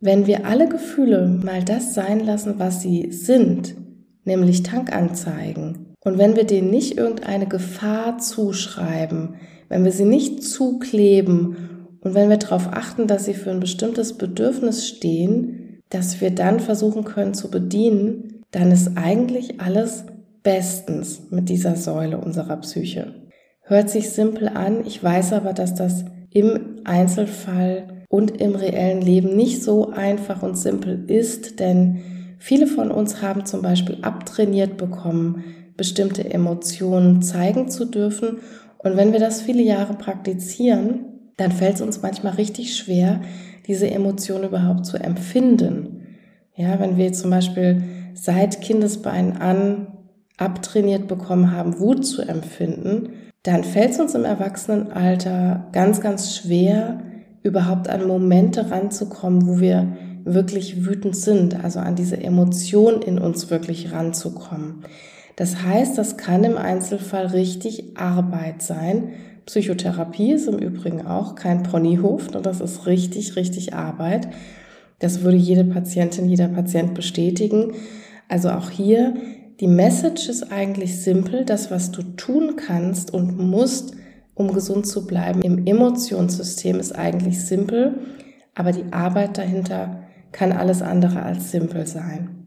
Wenn 0.00 0.26
wir 0.26 0.46
alle 0.46 0.68
Gefühle 0.68 1.28
mal 1.28 1.62
das 1.62 1.94
sein 1.94 2.20
lassen, 2.20 2.54
was 2.58 2.80
sie 2.80 3.12
sind, 3.12 3.74
nämlich 4.24 4.62
Tankanzeigen, 4.62 5.94
und 6.02 6.16
wenn 6.16 6.36
wir 6.36 6.44
denen 6.44 6.70
nicht 6.70 6.96
irgendeine 6.96 7.46
Gefahr 7.46 8.16
zuschreiben, 8.16 9.34
wenn 9.68 9.84
wir 9.84 9.92
sie 9.92 10.06
nicht 10.06 10.42
zukleben 10.42 11.88
und 12.00 12.14
wenn 12.14 12.30
wir 12.30 12.38
darauf 12.38 12.68
achten, 12.72 13.06
dass 13.06 13.26
sie 13.26 13.34
für 13.34 13.50
ein 13.50 13.60
bestimmtes 13.60 14.16
Bedürfnis 14.16 14.88
stehen, 14.88 15.82
dass 15.90 16.22
wir 16.22 16.30
dann 16.30 16.60
versuchen 16.60 17.04
können 17.04 17.34
zu 17.34 17.50
bedienen, 17.50 18.44
dann 18.50 18.72
ist 18.72 18.96
eigentlich 18.96 19.60
alles 19.60 20.04
bestens 20.42 21.30
mit 21.30 21.50
dieser 21.50 21.76
Säule 21.76 22.18
unserer 22.18 22.56
Psyche. 22.56 23.14
Hört 23.62 23.90
sich 23.90 24.10
simpel 24.10 24.48
an, 24.48 24.86
ich 24.86 25.04
weiß 25.04 25.34
aber, 25.34 25.52
dass 25.52 25.74
das 25.74 26.06
im 26.30 26.80
Einzelfall 26.84 27.99
und 28.10 28.40
im 28.40 28.56
reellen 28.56 29.00
Leben 29.00 29.36
nicht 29.36 29.62
so 29.62 29.90
einfach 29.90 30.42
und 30.42 30.58
simpel 30.58 31.04
ist, 31.06 31.60
denn 31.60 32.00
viele 32.38 32.66
von 32.66 32.90
uns 32.90 33.22
haben 33.22 33.46
zum 33.46 33.62
Beispiel 33.62 33.98
abtrainiert 34.02 34.76
bekommen, 34.76 35.44
bestimmte 35.76 36.28
Emotionen 36.28 37.22
zeigen 37.22 37.68
zu 37.68 37.84
dürfen. 37.84 38.38
Und 38.78 38.96
wenn 38.96 39.12
wir 39.12 39.20
das 39.20 39.40
viele 39.40 39.62
Jahre 39.62 39.94
praktizieren, 39.94 41.04
dann 41.36 41.52
fällt 41.52 41.76
es 41.76 41.82
uns 41.82 42.02
manchmal 42.02 42.34
richtig 42.34 42.76
schwer, 42.76 43.20
diese 43.68 43.88
Emotionen 43.88 44.48
überhaupt 44.48 44.86
zu 44.86 44.96
empfinden. 44.96 46.18
Ja, 46.56 46.80
wenn 46.80 46.96
wir 46.96 47.12
zum 47.12 47.30
Beispiel 47.30 47.84
seit 48.14 48.60
Kindesbeinen 48.60 49.36
an 49.36 49.86
abtrainiert 50.36 51.06
bekommen 51.06 51.52
haben, 51.52 51.78
Wut 51.78 52.04
zu 52.04 52.22
empfinden, 52.22 53.10
dann 53.44 53.62
fällt 53.62 53.92
es 53.92 54.00
uns 54.00 54.16
im 54.16 54.24
Erwachsenenalter 54.24 55.68
ganz, 55.72 56.00
ganz 56.00 56.34
schwer, 56.34 57.04
überhaupt 57.42 57.88
an 57.88 58.06
Momente 58.06 58.70
ranzukommen, 58.70 59.46
wo 59.46 59.60
wir 59.60 59.96
wirklich 60.24 60.84
wütend 60.84 61.16
sind, 61.16 61.62
also 61.64 61.78
an 61.80 61.96
diese 61.96 62.22
Emotion 62.22 63.02
in 63.02 63.18
uns 63.18 63.50
wirklich 63.50 63.92
ranzukommen. 63.92 64.84
Das 65.36 65.62
heißt, 65.62 65.96
das 65.96 66.16
kann 66.16 66.44
im 66.44 66.58
Einzelfall 66.58 67.26
richtig 67.26 67.96
Arbeit 67.96 68.62
sein. 68.62 69.10
Psychotherapie 69.46 70.32
ist 70.32 70.46
im 70.46 70.58
Übrigen 70.58 71.06
auch 71.06 71.34
kein 71.34 71.62
Ponyhof, 71.62 72.34
und 72.34 72.44
das 72.44 72.60
ist 72.60 72.86
richtig, 72.86 73.36
richtig 73.36 73.74
Arbeit. 73.74 74.28
Das 74.98 75.22
würde 75.22 75.38
jede 75.38 75.64
Patientin, 75.64 76.28
jeder 76.28 76.48
Patient 76.48 76.92
bestätigen. 76.94 77.72
Also 78.28 78.50
auch 78.50 78.68
hier, 78.68 79.14
die 79.60 79.66
Message 79.66 80.28
ist 80.28 80.52
eigentlich 80.52 81.02
simpel. 81.02 81.44
Das, 81.46 81.70
was 81.70 81.90
du 81.90 82.02
tun 82.02 82.56
kannst 82.56 83.12
und 83.12 83.38
musst, 83.38 83.94
um 84.40 84.54
gesund 84.54 84.86
zu 84.86 85.06
bleiben 85.06 85.42
im 85.42 85.66
Emotionssystem 85.66 86.80
ist 86.80 86.92
eigentlich 86.92 87.44
simpel, 87.44 88.00
aber 88.54 88.72
die 88.72 88.92
Arbeit 88.92 89.36
dahinter 89.36 90.04
kann 90.32 90.52
alles 90.52 90.80
andere 90.80 91.22
als 91.22 91.50
simpel 91.50 91.86
sein. 91.86 92.46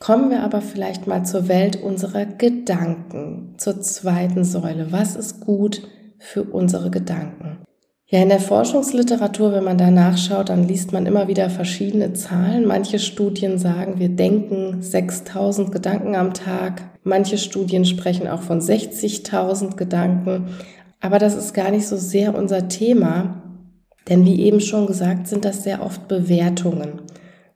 Kommen 0.00 0.30
wir 0.30 0.42
aber 0.42 0.62
vielleicht 0.62 1.06
mal 1.06 1.24
zur 1.24 1.46
Welt 1.46 1.80
unserer 1.80 2.24
Gedanken, 2.24 3.54
zur 3.58 3.80
zweiten 3.82 4.42
Säule. 4.42 4.90
Was 4.90 5.14
ist 5.14 5.40
gut 5.40 5.88
für 6.18 6.42
unsere 6.42 6.90
Gedanken? 6.90 7.58
Ja, 8.06 8.20
in 8.20 8.28
der 8.28 8.40
Forschungsliteratur, 8.40 9.52
wenn 9.52 9.64
man 9.64 9.78
da 9.78 9.90
nachschaut, 9.90 10.48
dann 10.48 10.66
liest 10.66 10.92
man 10.92 11.06
immer 11.06 11.28
wieder 11.28 11.50
verschiedene 11.50 12.14
Zahlen. 12.14 12.66
Manche 12.66 12.98
Studien 12.98 13.58
sagen, 13.58 13.98
wir 13.98 14.08
denken 14.08 14.82
6000 14.82 15.70
Gedanken 15.70 16.16
am 16.16 16.34
Tag. 16.34 16.91
Manche 17.04 17.38
Studien 17.38 17.84
sprechen 17.84 18.28
auch 18.28 18.42
von 18.42 18.60
60.000 18.60 19.76
Gedanken. 19.76 20.46
Aber 21.00 21.18
das 21.18 21.34
ist 21.34 21.52
gar 21.52 21.70
nicht 21.70 21.86
so 21.86 21.96
sehr 21.96 22.36
unser 22.36 22.68
Thema. 22.68 23.42
Denn 24.08 24.24
wie 24.24 24.40
eben 24.40 24.60
schon 24.60 24.86
gesagt, 24.86 25.26
sind 25.26 25.44
das 25.44 25.62
sehr 25.62 25.82
oft 25.82 26.08
Bewertungen. 26.08 27.02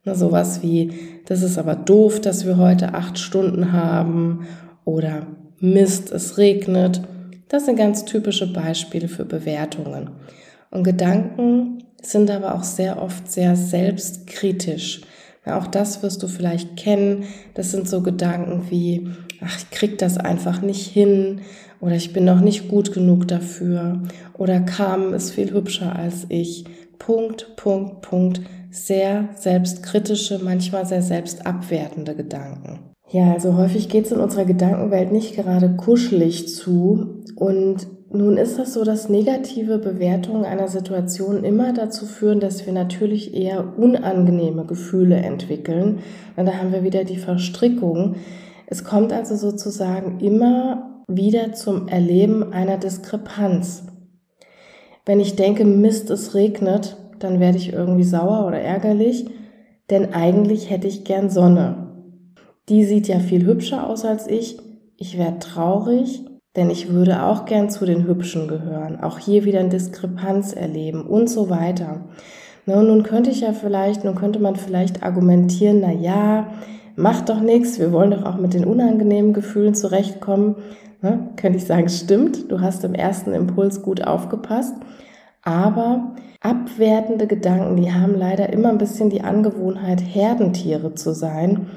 Ne, 0.03 0.15
sowas 0.15 0.61
wie, 0.63 0.91
das 1.25 1.41
ist 1.43 1.57
aber 1.57 1.75
doof, 1.75 2.21
dass 2.21 2.45
wir 2.45 2.57
heute 2.57 2.93
acht 2.93 3.19
Stunden 3.19 3.73
haben 3.73 4.47
oder 4.85 5.27
Mist, 5.59 6.11
es 6.11 6.37
regnet. 6.37 7.01
Das 7.49 7.65
sind 7.65 7.77
ganz 7.77 8.05
typische 8.05 8.51
Beispiele 8.51 9.07
für 9.07 9.25
Bewertungen. 9.25 10.11
Und 10.69 10.83
Gedanken 10.83 11.83
sind 12.01 12.29
aber 12.29 12.55
auch 12.55 12.63
sehr 12.63 13.01
oft 13.01 13.31
sehr 13.31 13.55
selbstkritisch. 13.55 15.01
Ja, 15.45 15.57
auch 15.59 15.67
das 15.67 16.03
wirst 16.03 16.23
du 16.23 16.27
vielleicht 16.27 16.75
kennen. 16.75 17.23
Das 17.53 17.71
sind 17.71 17.87
so 17.87 18.01
Gedanken 18.01 18.69
wie, 18.69 19.09
ach, 19.43 19.57
ich 19.57 19.69
krieg 19.71 19.97
das 19.97 20.17
einfach 20.17 20.61
nicht 20.61 20.87
hin 20.87 21.41
oder 21.79 21.95
ich 21.95 22.13
bin 22.13 22.25
noch 22.25 22.41
nicht 22.41 22.69
gut 22.69 22.93
genug 22.93 23.27
dafür 23.27 24.01
oder 24.37 24.59
Carmen 24.59 25.13
ist 25.13 25.31
viel 25.31 25.53
hübscher 25.53 25.95
als 25.95 26.25
ich. 26.29 26.65
Punkt, 26.99 27.55
Punkt, 27.55 28.01
Punkt. 28.01 28.41
Sehr 28.69 29.29
selbstkritische, 29.35 30.39
manchmal 30.43 30.85
sehr 30.85 31.01
selbstabwertende 31.01 32.15
Gedanken. 32.15 32.79
Ja, 33.09 33.33
also 33.33 33.55
häufig 33.55 33.87
geht 33.87 34.05
es 34.05 34.11
in 34.11 34.19
unserer 34.19 34.45
Gedankenwelt 34.45 35.11
nicht 35.11 35.35
gerade 35.35 35.75
kuschelig 35.77 36.53
zu 36.53 37.23
und 37.35 37.87
nun 38.09 38.37
ist 38.37 38.57
das 38.57 38.73
so, 38.73 38.85
dass 38.85 39.09
negative 39.09 39.79
Bewertungen 39.79 40.45
einer 40.45 40.69
Situation 40.69 41.43
immer 41.43 41.73
dazu 41.73 42.05
führen, 42.05 42.39
dass 42.39 42.65
wir 42.65 42.71
natürlich 42.71 43.33
eher 43.33 43.77
unangenehme 43.77 44.65
Gefühle 44.65 45.17
entwickeln. 45.17 45.99
Und 46.37 46.45
da 46.45 46.53
haben 46.53 46.71
wir 46.71 46.83
wieder 46.83 47.03
die 47.03 47.17
Verstrickung. 47.17 48.15
Es 48.69 48.83
kommt 48.83 49.13
also 49.13 49.35
sozusagen 49.35 50.19
immer 50.19 51.03
wieder 51.07 51.53
zum 51.53 51.87
Erleben 51.87 52.51
einer 52.51 52.77
Diskrepanz. 52.77 53.83
Wenn 55.05 55.21
ich 55.21 55.37
denke, 55.37 55.63
Mist, 55.63 56.09
es 56.09 56.35
regnet, 56.35 56.97
dann 57.19 57.39
werde 57.39 57.57
ich 57.57 57.71
irgendwie 57.71 58.03
sauer 58.03 58.45
oder 58.45 58.59
ärgerlich, 58.59 59.25
denn 59.89 60.13
eigentlich 60.13 60.69
hätte 60.69 60.87
ich 60.87 61.05
gern 61.05 61.29
Sonne. 61.29 61.93
Die 62.67 62.83
sieht 62.83 63.07
ja 63.07 63.19
viel 63.19 63.45
hübscher 63.45 63.89
aus 63.89 64.03
als 64.03 64.27
ich. 64.27 64.57
Ich 64.97 65.17
werde 65.17 65.39
traurig, 65.39 66.25
denn 66.57 66.69
ich 66.69 66.91
würde 66.91 67.23
auch 67.23 67.45
gern 67.45 67.69
zu 67.69 67.85
den 67.85 68.05
Hübschen 68.05 68.49
gehören, 68.49 68.99
auch 69.01 69.17
hier 69.17 69.45
wieder 69.45 69.61
eine 69.61 69.69
Diskrepanz 69.69 70.51
erleben 70.51 71.05
und 71.05 71.29
so 71.29 71.49
weiter. 71.49 72.09
Nun 72.65 73.03
könnte 73.03 73.29
ich 73.29 73.41
ja 73.41 73.53
vielleicht, 73.53 74.03
nun 74.03 74.15
könnte 74.15 74.39
man 74.39 74.57
vielleicht 74.57 75.03
argumentieren, 75.03 75.79
na 75.79 75.93
ja, 75.93 76.49
macht 76.97 77.29
doch 77.29 77.39
nichts, 77.39 77.79
wir 77.79 77.93
wollen 77.93 78.11
doch 78.11 78.25
auch 78.25 78.37
mit 78.37 78.53
den 78.53 78.65
unangenehmen 78.65 79.31
Gefühlen 79.31 79.75
zurechtkommen. 79.75 80.55
Na, 81.01 81.29
könnte 81.35 81.59
ich 81.59 81.65
sagen, 81.65 81.87
stimmt, 81.89 82.51
du 82.51 82.59
hast 82.59 82.83
im 82.83 82.95
ersten 82.95 83.33
Impuls 83.33 83.83
gut 83.83 84.05
aufgepasst, 84.05 84.73
aber 85.43 86.15
abwertende 86.41 87.27
Gedanken, 87.27 87.75
die 87.75 87.93
haben 87.93 88.15
leider 88.15 88.51
immer 88.51 88.69
ein 88.69 88.79
bisschen 88.79 89.11
die 89.11 89.21
Angewohnheit, 89.21 90.01
Herdentiere 90.01 90.95
zu 90.95 91.13
sein 91.13 91.67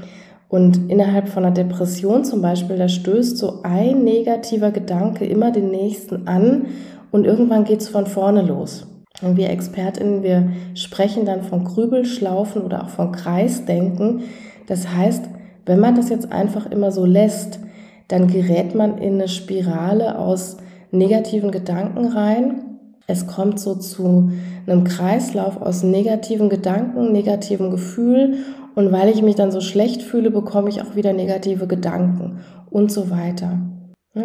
und 0.48 0.90
innerhalb 0.90 1.28
von 1.28 1.44
einer 1.44 1.54
Depression 1.54 2.24
zum 2.24 2.40
Beispiel, 2.40 2.76
da 2.76 2.88
stößt 2.88 3.36
so 3.36 3.62
ein 3.62 4.02
negativer 4.02 4.70
Gedanke 4.70 5.26
immer 5.26 5.52
den 5.52 5.70
nächsten 5.70 6.26
an 6.26 6.66
und 7.10 7.26
irgendwann 7.26 7.64
geht's 7.64 7.88
von 7.88 8.06
vorne 8.06 8.42
los. 8.42 8.86
Und 9.22 9.36
wir 9.36 9.50
ExpertInnen, 9.50 10.22
wir 10.22 10.50
sprechen 10.74 11.26
dann 11.26 11.42
von 11.42 11.64
Grübelschlaufen 11.64 12.62
oder 12.62 12.84
auch 12.84 12.88
von 12.88 13.12
Kreisdenken. 13.12 14.22
Das 14.70 14.88
heißt, 14.88 15.24
wenn 15.66 15.80
man 15.80 15.96
das 15.96 16.10
jetzt 16.10 16.30
einfach 16.30 16.70
immer 16.70 16.92
so 16.92 17.04
lässt, 17.04 17.58
dann 18.06 18.28
gerät 18.28 18.76
man 18.76 18.98
in 18.98 19.14
eine 19.14 19.26
Spirale 19.26 20.16
aus 20.16 20.58
negativen 20.92 21.50
Gedanken 21.50 22.06
rein. 22.06 22.78
Es 23.08 23.26
kommt 23.26 23.58
so 23.58 23.74
zu 23.74 24.30
einem 24.68 24.84
Kreislauf 24.84 25.60
aus 25.60 25.82
negativen 25.82 26.48
Gedanken, 26.48 27.10
negativen 27.10 27.72
Gefühlen 27.72 28.44
und 28.76 28.92
weil 28.92 29.08
ich 29.08 29.22
mich 29.22 29.34
dann 29.34 29.50
so 29.50 29.60
schlecht 29.60 30.02
fühle, 30.02 30.30
bekomme 30.30 30.68
ich 30.68 30.80
auch 30.82 30.94
wieder 30.94 31.12
negative 31.12 31.66
Gedanken 31.66 32.38
und 32.70 32.92
so 32.92 33.10
weiter. 33.10 33.58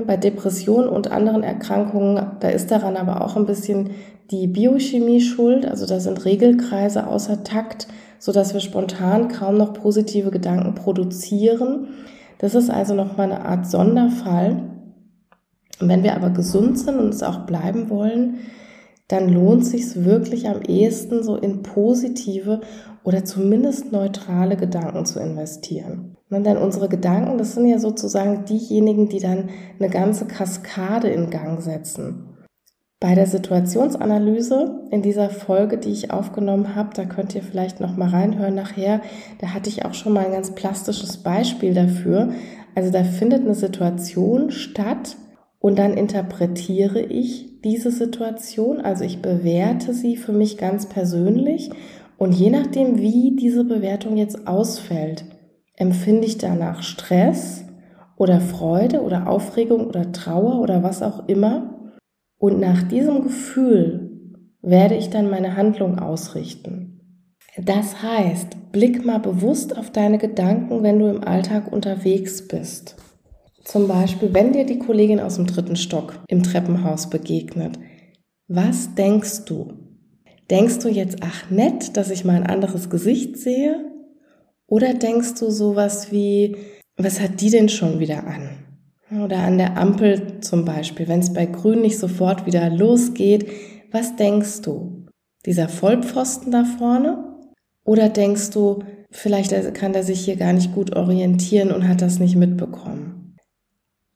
Bei 0.05 0.15
Depressionen 0.15 0.89
und 0.89 1.11
anderen 1.11 1.41
Erkrankungen, 1.41 2.23
da 2.39 2.49
ist 2.49 2.69
daran 2.69 2.97
aber 2.97 3.25
auch 3.25 3.35
ein 3.35 3.47
bisschen 3.47 3.89
die 4.29 4.45
Biochemie 4.45 5.21
schuld. 5.21 5.65
Also 5.65 5.87
da 5.87 5.99
sind 5.99 6.23
Regelkreise 6.23 7.07
außer 7.07 7.43
Takt, 7.43 7.87
so 8.19 8.31
dass 8.31 8.53
wir 8.53 8.61
spontan 8.61 9.27
kaum 9.27 9.57
noch 9.57 9.73
positive 9.73 10.31
Gedanken 10.31 10.75
produzieren. 10.75 11.87
Das 12.37 12.55
ist 12.55 12.69
also 12.69 12.93
nochmal 12.93 13.31
eine 13.31 13.45
Art 13.45 13.67
Sonderfall. 13.67 14.71
Und 15.79 15.89
wenn 15.89 16.03
wir 16.03 16.15
aber 16.15 16.29
gesund 16.29 16.79
sind 16.79 16.97
und 16.97 17.09
es 17.09 17.23
auch 17.23 17.45
bleiben 17.45 17.89
wollen, 17.89 18.35
dann 19.07 19.29
lohnt 19.29 19.65
sich 19.65 20.03
wirklich 20.03 20.47
am 20.47 20.61
ehesten 20.61 21.23
so 21.23 21.35
in 21.35 21.61
positive 21.61 22.61
oder 23.03 23.23
zumindest 23.23 23.91
neutrale 23.91 24.57
Gedanken 24.57 25.05
zu 25.05 25.19
investieren. 25.19 26.17
Denn 26.31 26.57
unsere 26.57 26.89
Gedanken, 26.89 27.37
das 27.37 27.53
sind 27.53 27.67
ja 27.67 27.79
sozusagen 27.79 28.45
diejenigen, 28.45 29.07
die 29.09 29.19
dann 29.19 29.49
eine 29.79 29.89
ganze 29.89 30.25
Kaskade 30.25 31.07
in 31.07 31.29
Gang 31.29 31.61
setzen. 31.61 32.34
Bei 32.99 33.13
der 33.13 33.27
Situationsanalyse 33.27 34.87
in 34.89 35.01
dieser 35.01 35.29
Folge, 35.29 35.77
die 35.77 35.91
ich 35.91 36.11
aufgenommen 36.11 36.75
habe, 36.75 36.91
da 36.93 37.03
könnt 37.03 37.35
ihr 37.35 37.43
vielleicht 37.43 37.81
noch 37.81 37.97
mal 37.97 38.09
reinhören 38.09 38.55
nachher, 38.55 39.01
da 39.39 39.53
hatte 39.53 39.69
ich 39.69 39.83
auch 39.85 39.93
schon 39.93 40.13
mal 40.13 40.25
ein 40.25 40.31
ganz 40.31 40.55
plastisches 40.55 41.17
Beispiel 41.17 41.73
dafür. 41.73 42.29
Also 42.73 42.91
da 42.91 43.03
findet 43.03 43.43
eine 43.43 43.55
Situation 43.55 44.49
statt 44.51 45.17
und 45.59 45.77
dann 45.77 45.97
interpretiere 45.97 47.01
ich 47.01 47.61
diese 47.63 47.91
Situation, 47.91 48.79
also 48.79 49.03
ich 49.03 49.21
bewerte 49.21 49.93
sie 49.93 50.15
für 50.15 50.31
mich 50.31 50.57
ganz 50.57 50.87
persönlich 50.87 51.71
und 52.17 52.31
je 52.31 52.49
nachdem, 52.49 52.97
wie 52.97 53.35
diese 53.35 53.65
Bewertung 53.65 54.15
jetzt 54.15 54.47
ausfällt, 54.47 55.25
empfinde 55.75 56.25
ich 56.25 56.37
danach 56.37 56.81
Stress 56.83 57.65
oder 58.15 58.39
Freude 58.39 59.01
oder 59.01 59.27
Aufregung 59.27 59.87
oder 59.87 60.11
Trauer 60.13 60.61
oder 60.61 60.83
was 60.83 61.01
auch 61.01 61.27
immer. 61.27 61.74
Und 62.37 62.59
nach 62.59 62.83
diesem 62.83 63.23
Gefühl 63.23 64.05
werde 64.61 64.95
ich 64.95 65.09
dann 65.09 65.29
meine 65.29 65.55
Handlung 65.55 65.99
ausrichten. 65.99 66.99
Das 67.57 68.01
heißt, 68.01 68.71
blick 68.71 69.05
mal 69.05 69.19
bewusst 69.19 69.77
auf 69.77 69.91
deine 69.91 70.17
Gedanken, 70.17 70.83
wenn 70.83 70.99
du 70.99 71.07
im 71.07 71.23
Alltag 71.23 71.71
unterwegs 71.71 72.47
bist. 72.47 72.97
Zum 73.63 73.87
Beispiel, 73.87 74.33
wenn 74.33 74.51
dir 74.51 74.65
die 74.65 74.79
Kollegin 74.79 75.19
aus 75.19 75.35
dem 75.35 75.47
dritten 75.47 75.75
Stock 75.75 76.19
im 76.27 76.43
Treppenhaus 76.43 77.09
begegnet. 77.09 77.79
Was 78.47 78.93
denkst 78.93 79.45
du? 79.45 79.73
Denkst 80.51 80.79
du 80.79 80.89
jetzt, 80.89 81.17
ach 81.21 81.49
nett, 81.49 81.97
dass 81.97 82.11
ich 82.11 82.25
mal 82.25 82.35
ein 82.35 82.45
anderes 82.45 82.89
Gesicht 82.89 83.37
sehe? 83.37 83.91
Oder 84.67 84.93
denkst 84.93 85.39
du 85.39 85.49
sowas 85.49 86.11
wie, 86.11 86.57
was 86.97 87.19
hat 87.21 87.41
die 87.41 87.49
denn 87.49 87.69
schon 87.69 87.99
wieder 87.99 88.27
an? 88.27 88.64
Oder 89.11 89.39
an 89.39 89.57
der 89.57 89.77
Ampel 89.77 90.39
zum 90.41 90.65
Beispiel, 90.65 91.07
wenn 91.07 91.19
es 91.19 91.33
bei 91.33 91.45
Grün 91.45 91.81
nicht 91.81 91.99
sofort 91.99 92.45
wieder 92.45 92.69
losgeht, 92.69 93.47
was 93.91 94.15
denkst 94.15 94.61
du? 94.61 95.05
Dieser 95.45 95.69
Vollpfosten 95.69 96.51
da 96.51 96.63
vorne? 96.63 97.35
Oder 97.83 98.09
denkst 98.09 98.49
du, 98.49 98.79
vielleicht 99.11 99.73
kann 99.75 99.93
der 99.93 100.03
sich 100.03 100.25
hier 100.25 100.37
gar 100.37 100.53
nicht 100.53 100.73
gut 100.73 100.95
orientieren 100.95 101.71
und 101.71 101.87
hat 101.87 102.01
das 102.01 102.19
nicht 102.19 102.35
mitbekommen? 102.35 103.35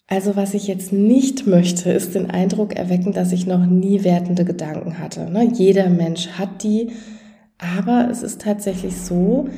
Also 0.08 0.36
was 0.36 0.56
ich 0.56 0.65
jetzt 0.65 0.91
nicht 0.91 1.45
möchte, 1.45 1.91
ist 1.91 2.15
den 2.15 2.32
Eindruck 2.32 2.75
erwecken, 2.75 3.13
dass 3.13 3.32
ich 3.32 3.45
noch 3.45 3.63
nie 3.67 4.04
wertende 4.04 4.43
Gedanken 4.43 4.97
hatte. 4.97 5.30
Ne? 5.30 5.52
Jeder 5.54 5.88
Mensch 5.88 6.30
hat 6.30 6.63
die, 6.63 6.89
aber 7.60 8.10
es 8.10 8.23
ist 8.23 8.41
tatsächlich 8.41 8.97
so, 8.97 9.49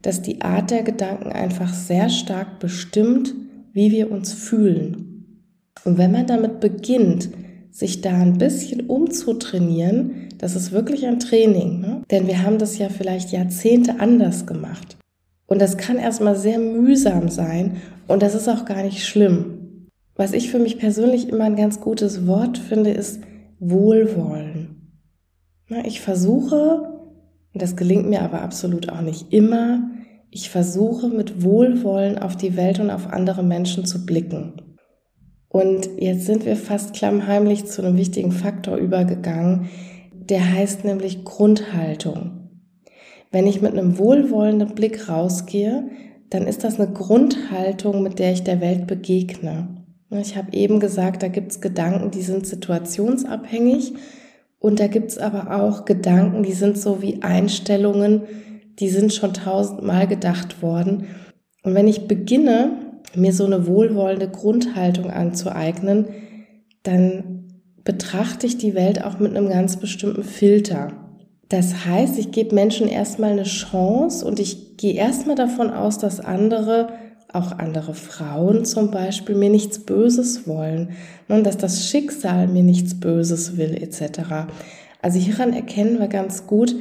dass 0.00 0.22
die 0.22 0.40
Art 0.40 0.70
der 0.70 0.82
Gedanken 0.82 1.30
einfach 1.30 1.74
sehr 1.74 2.08
stark 2.08 2.58
bestimmt, 2.58 3.34
wie 3.78 3.92
wir 3.92 4.10
uns 4.10 4.32
fühlen. 4.32 5.44
Und 5.84 5.98
wenn 5.98 6.10
man 6.10 6.26
damit 6.26 6.58
beginnt, 6.58 7.28
sich 7.70 8.00
da 8.00 8.10
ein 8.10 8.36
bisschen 8.36 8.88
umzutrainieren, 8.88 10.30
das 10.36 10.56
ist 10.56 10.72
wirklich 10.72 11.06
ein 11.06 11.20
Training. 11.20 11.78
Ne? 11.78 12.02
Denn 12.10 12.26
wir 12.26 12.42
haben 12.42 12.58
das 12.58 12.76
ja 12.78 12.88
vielleicht 12.88 13.30
Jahrzehnte 13.30 14.00
anders 14.00 14.46
gemacht. 14.46 14.96
Und 15.46 15.62
das 15.62 15.76
kann 15.76 15.96
erstmal 15.96 16.34
sehr 16.34 16.58
mühsam 16.58 17.28
sein 17.28 17.76
und 18.08 18.20
das 18.20 18.34
ist 18.34 18.48
auch 18.48 18.64
gar 18.64 18.82
nicht 18.82 19.06
schlimm. 19.06 19.86
Was 20.16 20.32
ich 20.32 20.50
für 20.50 20.58
mich 20.58 20.78
persönlich 20.78 21.28
immer 21.28 21.44
ein 21.44 21.54
ganz 21.54 21.80
gutes 21.80 22.26
Wort 22.26 22.58
finde, 22.58 22.90
ist 22.90 23.20
Wohlwollen. 23.60 24.90
Ich 25.84 26.00
versuche, 26.00 26.98
und 27.54 27.62
das 27.62 27.76
gelingt 27.76 28.10
mir 28.10 28.22
aber 28.22 28.42
absolut 28.42 28.88
auch 28.88 29.02
nicht 29.02 29.32
immer, 29.32 29.88
ich 30.30 30.50
versuche 30.50 31.08
mit 31.08 31.42
Wohlwollen 31.42 32.18
auf 32.18 32.36
die 32.36 32.56
Welt 32.56 32.80
und 32.80 32.90
auf 32.90 33.06
andere 33.12 33.42
Menschen 33.42 33.84
zu 33.86 34.04
blicken. 34.04 34.54
Und 35.48 35.88
jetzt 35.98 36.26
sind 36.26 36.44
wir 36.44 36.56
fast 36.56 36.92
klammheimlich 36.92 37.64
zu 37.64 37.82
einem 37.82 37.96
wichtigen 37.96 38.32
Faktor 38.32 38.76
übergegangen, 38.76 39.68
der 40.12 40.52
heißt 40.52 40.84
nämlich 40.84 41.24
Grundhaltung. 41.24 42.50
Wenn 43.30 43.46
ich 43.46 43.62
mit 43.62 43.72
einem 43.72 43.98
wohlwollenden 43.98 44.74
Blick 44.74 45.08
rausgehe, 45.08 45.88
dann 46.30 46.46
ist 46.46 46.64
das 46.64 46.78
eine 46.78 46.92
Grundhaltung, 46.92 48.02
mit 48.02 48.18
der 48.18 48.32
ich 48.32 48.42
der 48.42 48.60
Welt 48.60 48.86
begegne. 48.86 49.68
Ich 50.10 50.36
habe 50.36 50.52
eben 50.52 50.80
gesagt, 50.80 51.22
da 51.22 51.28
gibt 51.28 51.52
es 51.52 51.60
Gedanken, 51.60 52.10
die 52.10 52.22
sind 52.22 52.46
situationsabhängig 52.46 53.94
und 54.58 54.80
da 54.80 54.86
gibt 54.86 55.10
es 55.10 55.18
aber 55.18 55.62
auch 55.62 55.84
Gedanken, 55.84 56.42
die 56.42 56.52
sind 56.52 56.78
so 56.78 57.02
wie 57.02 57.22
Einstellungen, 57.22 58.22
die 58.78 58.88
sind 58.88 59.12
schon 59.12 59.34
tausendmal 59.34 60.06
gedacht 60.06 60.62
worden. 60.62 61.06
Und 61.62 61.74
wenn 61.74 61.88
ich 61.88 62.06
beginne, 62.06 62.72
mir 63.14 63.32
so 63.32 63.44
eine 63.44 63.66
wohlwollende 63.66 64.28
Grundhaltung 64.28 65.10
anzueignen, 65.10 66.06
dann 66.82 67.44
betrachte 67.84 68.46
ich 68.46 68.58
die 68.58 68.74
Welt 68.74 69.04
auch 69.04 69.18
mit 69.18 69.36
einem 69.36 69.48
ganz 69.48 69.78
bestimmten 69.78 70.22
Filter. 70.22 70.92
Das 71.48 71.86
heißt, 71.86 72.18
ich 72.18 72.30
gebe 72.30 72.54
Menschen 72.54 72.86
erstmal 72.86 73.32
eine 73.32 73.44
Chance 73.44 74.24
und 74.26 74.38
ich 74.38 74.76
gehe 74.76 74.92
erstmal 74.92 75.36
davon 75.36 75.70
aus, 75.70 75.98
dass 75.98 76.20
andere 76.20 76.88
auch 77.32 77.52
andere 77.52 77.94
Frauen 77.94 78.64
zum 78.64 78.90
Beispiel 78.90 79.34
mir 79.34 79.50
nichts 79.50 79.80
Böses 79.80 80.46
wollen 80.46 80.90
und 81.28 81.44
dass 81.44 81.58
das 81.58 81.86
Schicksal 81.86 82.48
mir 82.48 82.62
nichts 82.62 82.98
Böses 82.98 83.58
will 83.58 83.74
etc. 83.74 84.48
Also 85.02 85.18
hieran 85.18 85.52
erkennen 85.52 85.98
wir 85.98 86.08
ganz 86.08 86.46
gut, 86.46 86.74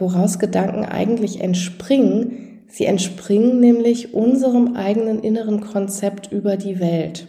woraus 0.00 0.38
Gedanken 0.38 0.84
eigentlich 0.84 1.40
entspringen. 1.40 2.64
Sie 2.68 2.86
entspringen 2.86 3.60
nämlich 3.60 4.14
unserem 4.14 4.76
eigenen 4.76 5.20
inneren 5.20 5.60
Konzept 5.60 6.32
über 6.32 6.56
die 6.56 6.80
Welt. 6.80 7.28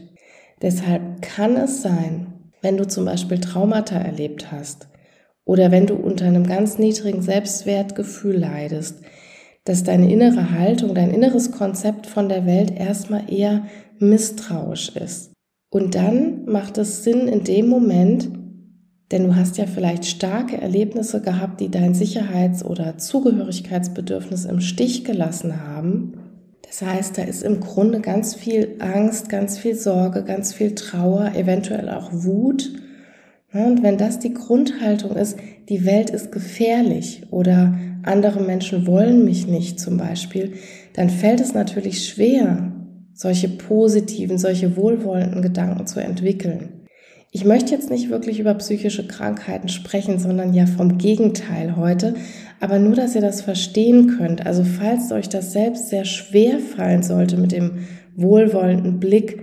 Deshalb 0.62 1.22
kann 1.22 1.58
es 1.58 1.82
sein, 1.82 2.52
wenn 2.62 2.78
du 2.78 2.88
zum 2.88 3.06
Beispiel 3.06 3.40
Traumata 3.40 3.98
erlebt 3.98 4.52
hast 4.52 4.88
oder 5.46 5.72
wenn 5.72 5.88
du 5.88 5.96
unter 5.96 6.26
einem 6.26 6.46
ganz 6.46 6.78
niedrigen 6.78 7.22
Selbstwertgefühl 7.22 8.38
leidest, 8.38 9.02
dass 9.64 9.84
deine 9.84 10.12
innere 10.12 10.52
Haltung, 10.52 10.94
dein 10.94 11.12
inneres 11.12 11.52
Konzept 11.52 12.08
von 12.08 12.30
der 12.30 12.46
Welt 12.46 12.72
erstmal 12.72 13.32
eher 13.32 13.66
misstrauisch 14.00 14.96
ist. 14.96 15.34
Und 15.72 15.96
dann 15.96 16.46
macht 16.46 16.78
es 16.78 17.04
Sinn 17.04 17.28
in 17.28 17.44
dem 17.44 17.68
Moment, 17.68 18.30
denn 19.12 19.26
du 19.26 19.36
hast 19.36 19.58
ja 19.58 19.66
vielleicht 19.66 20.06
starke 20.06 20.60
Erlebnisse 20.60 21.22
gehabt, 21.22 21.60
die 21.60 21.70
dein 21.70 21.94
Sicherheits- 21.94 22.64
oder 22.64 22.98
Zugehörigkeitsbedürfnis 22.98 24.46
im 24.46 24.62
Stich 24.62 25.04
gelassen 25.04 25.62
haben. 25.66 26.14
Das 26.62 26.82
heißt, 26.82 27.18
da 27.18 27.24
ist 27.24 27.44
im 27.44 27.60
Grunde 27.60 28.00
ganz 28.00 28.34
viel 28.34 28.78
Angst, 28.80 29.28
ganz 29.28 29.58
viel 29.58 29.76
Sorge, 29.76 30.24
ganz 30.24 30.54
viel 30.54 30.74
Trauer, 30.74 31.34
eventuell 31.36 31.90
auch 31.90 32.12
Wut. 32.14 32.72
Und 33.52 33.84
wenn 33.84 33.98
das 33.98 34.20
die 34.20 34.34
Grundhaltung 34.34 35.18
ist, 35.18 35.38
die 35.68 35.86
Welt 35.86 36.10
ist 36.10 36.32
gefährlich 36.32 37.24
oder 37.32 37.78
andere 38.04 38.40
Menschen 38.40 38.88
wollen 38.88 39.26
mich 39.26 39.48
nicht 39.48 39.80
zum 39.80 39.98
Beispiel, 39.98 40.54
dann 40.94 41.10
fällt 41.10 41.42
es 41.42 41.54
natürlich 41.54 42.08
schwer, 42.08 42.72
solche 43.14 43.50
positiven, 43.50 44.38
solche 44.38 44.78
wohlwollenden 44.78 45.42
Gedanken 45.42 45.86
zu 45.86 46.00
entwickeln. 46.00 46.81
Ich 47.34 47.46
möchte 47.46 47.72
jetzt 47.72 47.90
nicht 47.90 48.10
wirklich 48.10 48.42
über 48.42 48.54
psychische 48.56 49.08
Krankheiten 49.08 49.70
sprechen, 49.70 50.20
sondern 50.20 50.54
ja 50.54 50.66
vom 50.66 50.98
Gegenteil 50.98 51.78
heute. 51.78 52.16
Aber 52.60 52.78
nur, 52.78 52.94
dass 52.94 53.16
ihr 53.16 53.22
das 53.22 53.42
verstehen 53.42 54.18
könnt. 54.18 54.46
Also 54.46 54.66
falls 54.66 55.14
euch 55.14 55.30
das 55.30 55.54
selbst 55.54 55.88
sehr 55.88 56.04
schwer 56.04 56.60
fallen 56.60 57.04
sollte 57.04 57.38
mit 57.38 57.54
dem 57.54 57.88
wohlwollenden 58.18 59.00
Blick, 59.00 59.42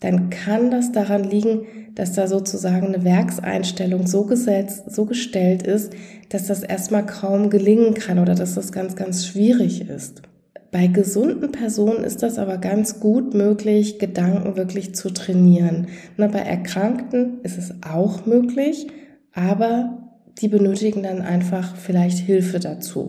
dann 0.00 0.30
kann 0.30 0.72
das 0.72 0.90
daran 0.90 1.22
liegen, 1.22 1.66
dass 1.94 2.14
da 2.14 2.26
sozusagen 2.26 2.88
eine 2.88 3.04
Werkseinstellung 3.04 4.08
so 4.08 4.24
gesetzt, 4.24 4.90
so 4.90 5.04
gestellt 5.04 5.62
ist, 5.62 5.92
dass 6.30 6.48
das 6.48 6.64
erstmal 6.64 7.06
kaum 7.06 7.48
gelingen 7.48 7.94
kann 7.94 8.18
oder 8.18 8.34
dass 8.34 8.56
das 8.56 8.72
ganz, 8.72 8.96
ganz 8.96 9.24
schwierig 9.24 9.88
ist. 9.88 10.22
Bei 10.72 10.86
gesunden 10.86 11.50
Personen 11.50 12.04
ist 12.04 12.22
das 12.22 12.38
aber 12.38 12.58
ganz 12.58 13.00
gut 13.00 13.34
möglich, 13.34 13.98
Gedanken 13.98 14.56
wirklich 14.56 14.94
zu 14.94 15.10
trainieren. 15.10 15.88
Na, 16.16 16.28
bei 16.28 16.38
Erkrankten 16.38 17.40
ist 17.42 17.58
es 17.58 17.74
auch 17.82 18.24
möglich, 18.24 18.86
aber 19.32 19.98
die 20.38 20.48
benötigen 20.48 21.02
dann 21.02 21.22
einfach 21.22 21.74
vielleicht 21.74 22.18
Hilfe 22.18 22.60
dazu. 22.60 23.08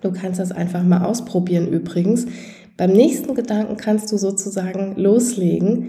Du 0.00 0.12
kannst 0.12 0.40
das 0.40 0.52
einfach 0.52 0.82
mal 0.82 1.04
ausprobieren 1.04 1.68
übrigens. 1.68 2.26
Beim 2.76 2.92
nächsten 2.92 3.34
Gedanken 3.34 3.76
kannst 3.76 4.10
du 4.12 4.16
sozusagen 4.16 4.94
loslegen. 4.96 5.88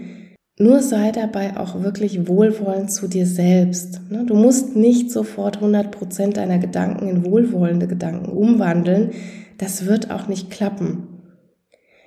Nur 0.58 0.82
sei 0.82 1.12
dabei 1.12 1.56
auch 1.56 1.82
wirklich 1.82 2.28
wohlwollend 2.28 2.92
zu 2.92 3.08
dir 3.08 3.26
selbst. 3.26 4.00
Du 4.26 4.34
musst 4.34 4.76
nicht 4.76 5.10
sofort 5.10 5.62
100% 5.62 6.32
deiner 6.32 6.58
Gedanken 6.58 7.08
in 7.08 7.24
wohlwollende 7.24 7.86
Gedanken 7.86 8.30
umwandeln, 8.30 9.12
das 9.60 9.84
wird 9.84 10.10
auch 10.10 10.26
nicht 10.26 10.50
klappen. 10.50 11.06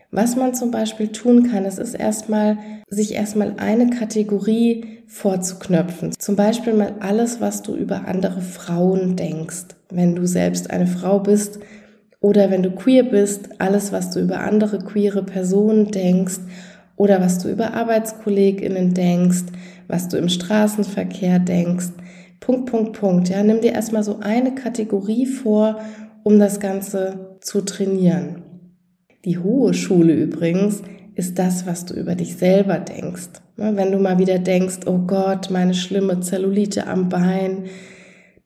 Was 0.10 0.36
man 0.36 0.54
zum 0.54 0.72
Beispiel 0.72 1.08
tun 1.08 1.50
kann, 1.50 1.66
es 1.66 1.78
ist 1.78 1.94
erstmal, 1.94 2.58
sich 2.88 3.14
erstmal 3.14 3.56
eine 3.58 3.90
Kategorie 3.90 5.00
vorzuknöpfen. 5.08 6.12
Zum 6.18 6.36
Beispiel 6.36 6.74
mal 6.74 6.96
alles, 7.00 7.42
was 7.42 7.62
du 7.62 7.76
über 7.76 8.08
andere 8.08 8.42
Frauen 8.42 9.16
denkst. 9.16 9.76
Wenn 9.90 10.16
du 10.16 10.28
selbst 10.28 10.72
eine 10.72 10.88
Frau 10.88 11.20
bist 11.20 11.60
oder 12.20 12.52
wenn 12.52 12.64
du 12.64 12.72
queer 12.72 13.04
bist, 13.04 13.60
alles, 13.60 13.92
was 13.92 14.12
du 14.12 14.20
über 14.20 14.40
andere 14.40 14.80
queere 14.80 15.24
Personen 15.24 15.92
denkst 15.92 16.40
oder 16.96 17.22
was 17.22 17.40
du 17.40 17.50
über 17.50 17.74
ArbeitskollegInnen 17.74 18.94
denkst, 18.94 19.46
was 19.88 20.10
du 20.10 20.18
im 20.18 20.30
Straßenverkehr 20.30 21.40
denkst. 21.40 21.90
Punkt, 22.40 22.70
Punkt, 22.70 23.00
Punkt. 23.00 23.30
Ja, 23.30 23.44
nimm 23.44 23.62
dir 23.62 23.74
erstmal 23.74 24.04
so 24.04 24.20
eine 24.20 24.54
Kategorie 24.54 25.26
vor 25.26 25.80
um 26.24 26.40
das 26.40 26.60
Ganze 26.60 27.38
zu 27.42 27.62
trainieren. 27.62 28.44
Die 29.26 29.38
hohe 29.38 29.74
Schule 29.74 30.14
übrigens 30.14 30.82
ist 31.16 31.38
das, 31.40 31.66
was 31.66 31.86
du 31.86 31.94
über 31.94 32.16
dich 32.16 32.36
selber 32.36 32.80
denkst. 32.80 33.30
Wenn 33.56 33.92
du 33.92 34.00
mal 34.00 34.18
wieder 34.18 34.40
denkst, 34.40 34.80
oh 34.86 35.00
Gott, 35.00 35.50
meine 35.52 35.74
schlimme 35.74 36.20
Zellulite 36.22 36.88
am 36.88 37.10
Bein, 37.10 37.66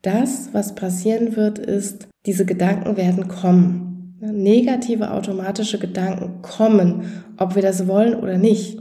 das, 0.02 0.50
was 0.52 0.76
passieren 0.76 1.36
wird, 1.36 1.60
ist, 1.60 2.08
diese 2.26 2.46
Gedanken 2.46 2.98
werden 2.98 3.28
kommen. 3.28 4.18
Negative 4.20 5.12
automatische 5.12 5.80
Gedanken 5.80 6.42
kommen, 6.42 7.24
ob 7.38 7.56
wir 7.56 7.62
das 7.62 7.88
wollen 7.88 8.16
oder 8.16 8.38
nicht. 8.38 8.80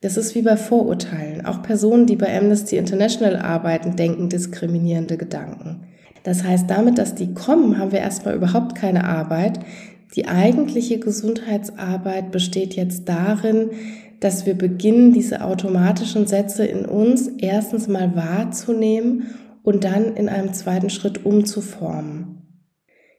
Das 0.00 0.16
ist 0.16 0.34
wie 0.34 0.42
bei 0.42 0.56
Vorurteilen. 0.56 1.44
Auch 1.44 1.62
Personen, 1.62 2.06
die 2.06 2.16
bei 2.16 2.36
Amnesty 2.36 2.76
International 2.76 3.36
arbeiten, 3.36 3.96
denken 3.96 4.28
diskriminierende 4.28 5.16
Gedanken. 5.16 5.86
Das 6.24 6.42
heißt, 6.42 6.68
damit, 6.68 6.98
dass 6.98 7.14
die 7.14 7.32
kommen, 7.32 7.78
haben 7.78 7.92
wir 7.92 8.00
erstmal 8.00 8.34
überhaupt 8.34 8.74
keine 8.74 9.04
Arbeit. 9.04 9.60
Die 10.16 10.26
eigentliche 10.26 10.98
Gesundheitsarbeit 10.98 12.32
besteht 12.32 12.74
jetzt 12.74 13.08
darin, 13.08 13.70
dass 14.20 14.46
wir 14.46 14.54
beginnen, 14.54 15.12
diese 15.12 15.44
automatischen 15.44 16.26
Sätze 16.26 16.64
in 16.64 16.86
uns 16.86 17.28
erstens 17.38 17.88
mal 17.88 18.16
wahrzunehmen 18.16 19.34
und 19.62 19.84
dann 19.84 20.16
in 20.16 20.28
einem 20.28 20.54
zweiten 20.54 20.88
Schritt 20.88 21.26
umzuformen. 21.26 22.42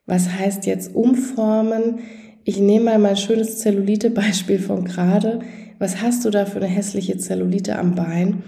Was 0.08 0.30
heißt 0.32 0.66
jetzt 0.66 0.96
umformen? 0.96 2.00
Ich 2.44 2.60
nehme 2.60 2.86
mal 2.86 3.00
mein 3.00 3.18
schönes 3.18 3.60
Zellulite-Beispiel 3.60 4.60
von 4.60 4.86
gerade. 4.86 5.40
Was 5.78 6.02
hast 6.02 6.26
du 6.26 6.32
da 6.32 6.46
für 6.46 6.58
eine 6.58 6.68
hässliche 6.68 7.18
Zellulite 7.18 7.78
am 7.78 7.94
Bein? 7.94 8.44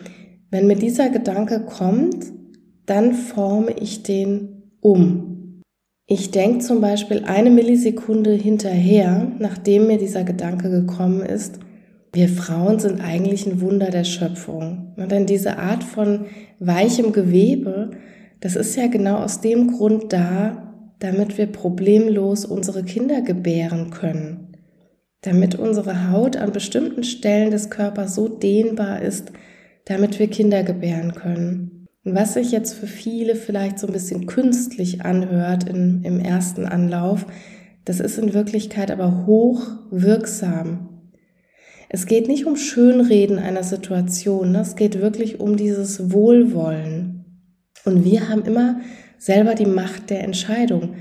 Wenn 0.50 0.68
mir 0.68 0.78
dieser 0.78 1.10
Gedanke 1.10 1.60
kommt, 1.60 2.26
dann 2.88 3.14
forme 3.14 3.74
ich 3.80 4.02
den 4.02 4.64
um. 4.82 5.62
Ich 6.08 6.32
denke 6.32 6.60
zum 6.60 6.82
Beispiel 6.82 7.26
eine 7.26 7.52
Millisekunde 7.52 8.32
hinterher, 8.32 9.32
nachdem 9.40 9.88
mir 9.88 9.98
dieser 9.98 10.24
Gedanke 10.24 10.70
gekommen 10.70 11.22
ist, 11.22 11.60
wir 12.14 12.30
Frauen 12.30 12.80
sind 12.80 13.02
eigentlich 13.02 13.46
ein 13.46 13.62
Wunder 13.62 13.92
der 13.92 14.06
Schöpfung. 14.06 14.94
Und 14.96 15.12
denn 15.12 15.26
diese 15.26 15.58
Art 15.58 15.84
von 15.84 16.26
weichem 16.60 17.12
Gewebe, 17.12 17.92
das 18.40 18.56
ist 18.56 18.76
ja 18.78 18.88
genau 18.88 19.18
aus 19.18 19.42
dem 19.42 19.74
Grund 19.74 20.14
da, 20.14 20.74
damit 21.00 21.38
wir 21.38 21.48
problemlos 21.48 22.46
unsere 22.46 22.84
Kinder 22.84 23.22
gebären 23.22 23.90
können. 23.92 24.56
Damit 25.22 25.56
unsere 25.56 26.10
Haut 26.10 26.38
an 26.38 26.54
bestimmten 26.54 27.04
Stellen 27.04 27.52
des 27.52 27.70
Körpers 27.70 28.16
so 28.16 28.30
dehnbar 28.30 29.02
ist, 29.02 29.34
damit 29.86 30.20
wir 30.20 30.28
Kinder 30.28 30.64
gebären 30.64 31.14
können. 31.14 31.77
Und 32.08 32.16
was 32.16 32.36
sich 32.36 32.54
jetzt 32.54 32.72
für 32.72 32.88
viele 32.88 33.36
vielleicht 33.36 33.80
so 33.80 33.86
ein 33.86 33.92
bisschen 33.92 34.28
künstlich 34.28 35.02
anhört 35.02 35.68
in, 35.68 36.06
im 36.06 36.22
ersten 36.22 36.66
Anlauf, 36.66 37.26
das 37.84 38.00
ist 38.00 38.18
in 38.18 38.34
Wirklichkeit 38.34 38.92
aber 38.92 39.26
hoch 39.26 39.68
wirksam. 39.92 40.88
Es 41.90 42.06
geht 42.06 42.30
nicht 42.30 42.46
um 42.46 42.56
Schönreden 42.56 43.40
einer 43.40 43.64
Situation, 43.64 44.54
ne? 44.54 44.62
es 44.62 44.78
geht 44.78 45.02
wirklich 45.02 45.42
um 45.42 45.58
dieses 45.58 46.14
Wohlwollen. 46.14 47.26
Und 47.84 48.06
wir 48.06 48.30
haben 48.30 48.46
immer 48.46 48.80
selber 49.18 49.54
die 49.54 49.66
Macht 49.66 50.10
der 50.10 50.24
Entscheidung. 50.24 50.94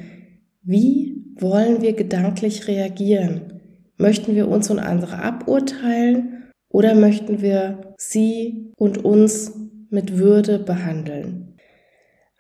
Wie 0.65 1.23
wollen 1.39 1.83
wir 1.83 1.93
gedanklich 1.93 2.67
reagieren? 2.67 3.61
Möchten 3.97 4.35
wir 4.35 4.49
uns 4.49 4.71
und 4.71 4.81
andere 4.81 5.23
aburteilen 5.23 6.51
oder 6.69 6.97
möchten 6.97 7.43
wir 7.43 7.95
sie 7.97 8.73
und 8.77 9.05
uns 9.05 9.53
mit 9.91 10.19
Würde 10.19 10.59
behandeln. 10.59 11.57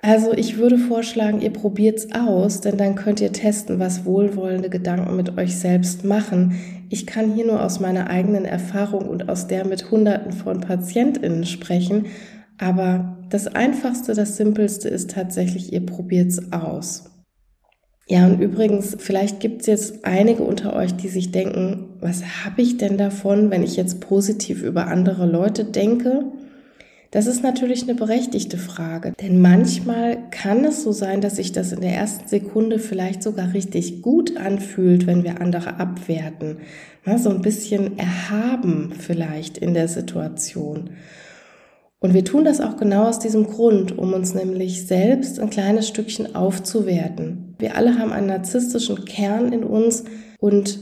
Also 0.02 0.32
ich 0.32 0.58
würde 0.58 0.78
vorschlagen, 0.78 1.40
ihr 1.40 1.52
probiert's 1.52 2.08
aus, 2.12 2.60
denn 2.60 2.76
dann 2.76 2.94
könnt 2.94 3.20
ihr 3.20 3.32
testen, 3.32 3.78
was 3.78 4.04
wohlwollende 4.04 4.70
Gedanken 4.70 5.16
mit 5.16 5.36
euch 5.38 5.56
selbst 5.56 6.04
machen. 6.04 6.54
Ich 6.90 7.06
kann 7.06 7.32
hier 7.32 7.46
nur 7.46 7.64
aus 7.64 7.80
meiner 7.80 8.08
eigenen 8.08 8.44
Erfahrung 8.44 9.08
und 9.08 9.28
aus 9.28 9.48
der 9.48 9.66
mit 9.66 9.90
Hunderten 9.90 10.32
von 10.32 10.60
Patientinnen 10.60 11.44
sprechen, 11.44 12.06
aber 12.58 13.18
das 13.30 13.48
Einfachste, 13.48 14.14
das 14.14 14.36
Simpelste 14.36 14.88
ist 14.88 15.10
tatsächlich, 15.10 15.72
ihr 15.72 15.84
probiert's 15.84 16.52
aus. 16.52 17.10
Ja, 18.08 18.24
und 18.26 18.40
übrigens, 18.40 18.96
vielleicht 19.00 19.40
gibt's 19.40 19.66
jetzt 19.66 20.04
einige 20.04 20.44
unter 20.44 20.76
euch, 20.76 20.94
die 20.94 21.08
sich 21.08 21.32
denken, 21.32 21.96
was 22.00 22.22
habe 22.44 22.62
ich 22.62 22.76
denn 22.76 22.96
davon, 22.96 23.50
wenn 23.50 23.64
ich 23.64 23.76
jetzt 23.76 24.00
positiv 24.00 24.62
über 24.62 24.86
andere 24.86 25.26
Leute 25.26 25.64
denke? 25.64 26.26
Das 27.10 27.26
ist 27.26 27.42
natürlich 27.42 27.84
eine 27.84 27.94
berechtigte 27.94 28.58
Frage, 28.58 29.12
denn 29.20 29.40
manchmal 29.40 30.18
kann 30.30 30.64
es 30.64 30.82
so 30.82 30.92
sein, 30.92 31.20
dass 31.20 31.36
sich 31.36 31.52
das 31.52 31.72
in 31.72 31.80
der 31.80 31.94
ersten 31.94 32.28
Sekunde 32.28 32.78
vielleicht 32.78 33.22
sogar 33.22 33.54
richtig 33.54 34.02
gut 34.02 34.36
anfühlt, 34.36 35.06
wenn 35.06 35.24
wir 35.24 35.40
andere 35.40 35.78
abwerten. 35.78 36.58
so 37.18 37.30
ein 37.30 37.42
bisschen 37.42 37.98
erhaben 37.98 38.92
vielleicht 38.98 39.58
in 39.58 39.74
der 39.74 39.88
Situation. 39.88 40.90
Und 41.98 42.12
wir 42.12 42.24
tun 42.24 42.44
das 42.44 42.60
auch 42.60 42.76
genau 42.76 43.08
aus 43.08 43.18
diesem 43.18 43.46
Grund, 43.46 43.96
um 43.96 44.12
uns 44.12 44.34
nämlich 44.34 44.86
selbst 44.86 45.40
ein 45.40 45.50
kleines 45.50 45.88
Stückchen 45.88 46.34
aufzuwerten. 46.34 47.54
Wir 47.58 47.76
alle 47.76 47.98
haben 47.98 48.12
einen 48.12 48.26
narzisstischen 48.26 49.04
Kern 49.04 49.52
in 49.52 49.64
uns 49.64 50.04
und 50.38 50.78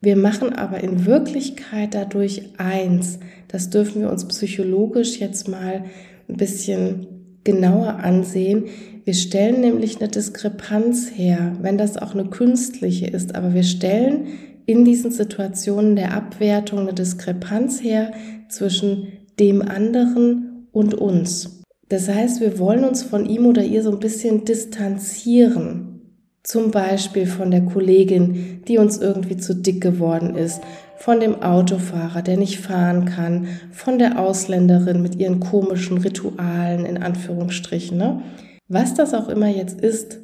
wir 0.00 0.16
machen 0.16 0.52
aber 0.52 0.82
in 0.82 1.06
Wirklichkeit 1.06 1.94
dadurch 1.94 2.50
eins. 2.58 3.18
Das 3.52 3.70
dürfen 3.70 4.00
wir 4.00 4.10
uns 4.10 4.26
psychologisch 4.26 5.20
jetzt 5.20 5.46
mal 5.46 5.84
ein 6.28 6.36
bisschen 6.36 7.06
genauer 7.44 7.98
ansehen. 7.98 8.64
Wir 9.04 9.14
stellen 9.14 9.60
nämlich 9.60 9.98
eine 10.00 10.08
Diskrepanz 10.08 11.10
her, 11.14 11.56
wenn 11.60 11.76
das 11.76 11.98
auch 11.98 12.14
eine 12.14 12.26
künstliche 12.26 13.06
ist, 13.06 13.34
aber 13.34 13.52
wir 13.52 13.64
stellen 13.64 14.26
in 14.64 14.84
diesen 14.84 15.10
Situationen 15.10 15.96
der 15.96 16.14
Abwertung 16.14 16.80
eine 16.80 16.94
Diskrepanz 16.94 17.82
her 17.82 18.12
zwischen 18.48 19.08
dem 19.38 19.60
anderen 19.60 20.68
und 20.72 20.94
uns. 20.94 21.62
Das 21.88 22.08
heißt, 22.08 22.40
wir 22.40 22.58
wollen 22.58 22.84
uns 22.84 23.02
von 23.02 23.26
ihm 23.26 23.44
oder 23.46 23.62
ihr 23.62 23.82
so 23.82 23.90
ein 23.90 23.98
bisschen 23.98 24.44
distanzieren. 24.44 26.00
Zum 26.42 26.70
Beispiel 26.70 27.26
von 27.26 27.50
der 27.50 27.62
Kollegin, 27.62 28.62
die 28.66 28.78
uns 28.78 28.98
irgendwie 28.98 29.36
zu 29.36 29.54
dick 29.54 29.80
geworden 29.80 30.34
ist, 30.34 30.60
von 31.02 31.18
dem 31.18 31.42
Autofahrer, 31.42 32.22
der 32.22 32.36
nicht 32.36 32.60
fahren 32.60 33.06
kann, 33.06 33.48
von 33.72 33.98
der 33.98 34.20
Ausländerin 34.20 35.02
mit 35.02 35.16
ihren 35.16 35.40
komischen 35.40 35.98
Ritualen 35.98 36.86
in 36.86 37.02
Anführungsstrichen. 37.02 37.98
Ne? 37.98 38.22
Was 38.68 38.94
das 38.94 39.12
auch 39.12 39.28
immer 39.28 39.48
jetzt 39.48 39.80
ist, 39.80 40.20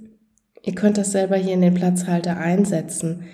ihr 0.63 0.77
könnt 0.77 0.97
das 0.97 1.11
selber 1.11 1.35
hier 1.35 1.55
in 1.55 1.63
den 1.63 1.75
Platzhalter 1.75 2.37
einsetzen. 2.37 3.25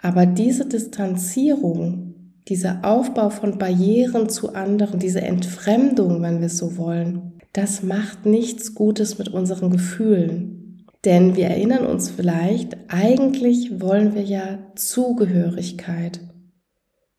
Aber 0.00 0.24
diese 0.24 0.66
Distanzierung, 0.66 2.14
dieser 2.46 2.84
Aufbau 2.84 3.30
von 3.30 3.58
Barrieren 3.58 4.28
zu 4.28 4.54
anderen, 4.54 5.00
diese 5.00 5.22
Entfremdung, 5.22 6.22
wenn 6.22 6.38
wir 6.38 6.46
es 6.46 6.58
so 6.58 6.76
wollen, 6.76 7.32
das 7.52 7.82
macht 7.82 8.24
nichts 8.24 8.76
Gutes 8.76 9.18
mit 9.18 9.30
unseren 9.30 9.70
Gefühlen. 9.70 10.84
Denn 11.04 11.34
wir 11.34 11.48
erinnern 11.48 11.86
uns 11.86 12.08
vielleicht, 12.08 12.76
eigentlich 12.86 13.80
wollen 13.80 14.14
wir 14.14 14.22
ja 14.22 14.58
Zugehörigkeit. 14.76 16.20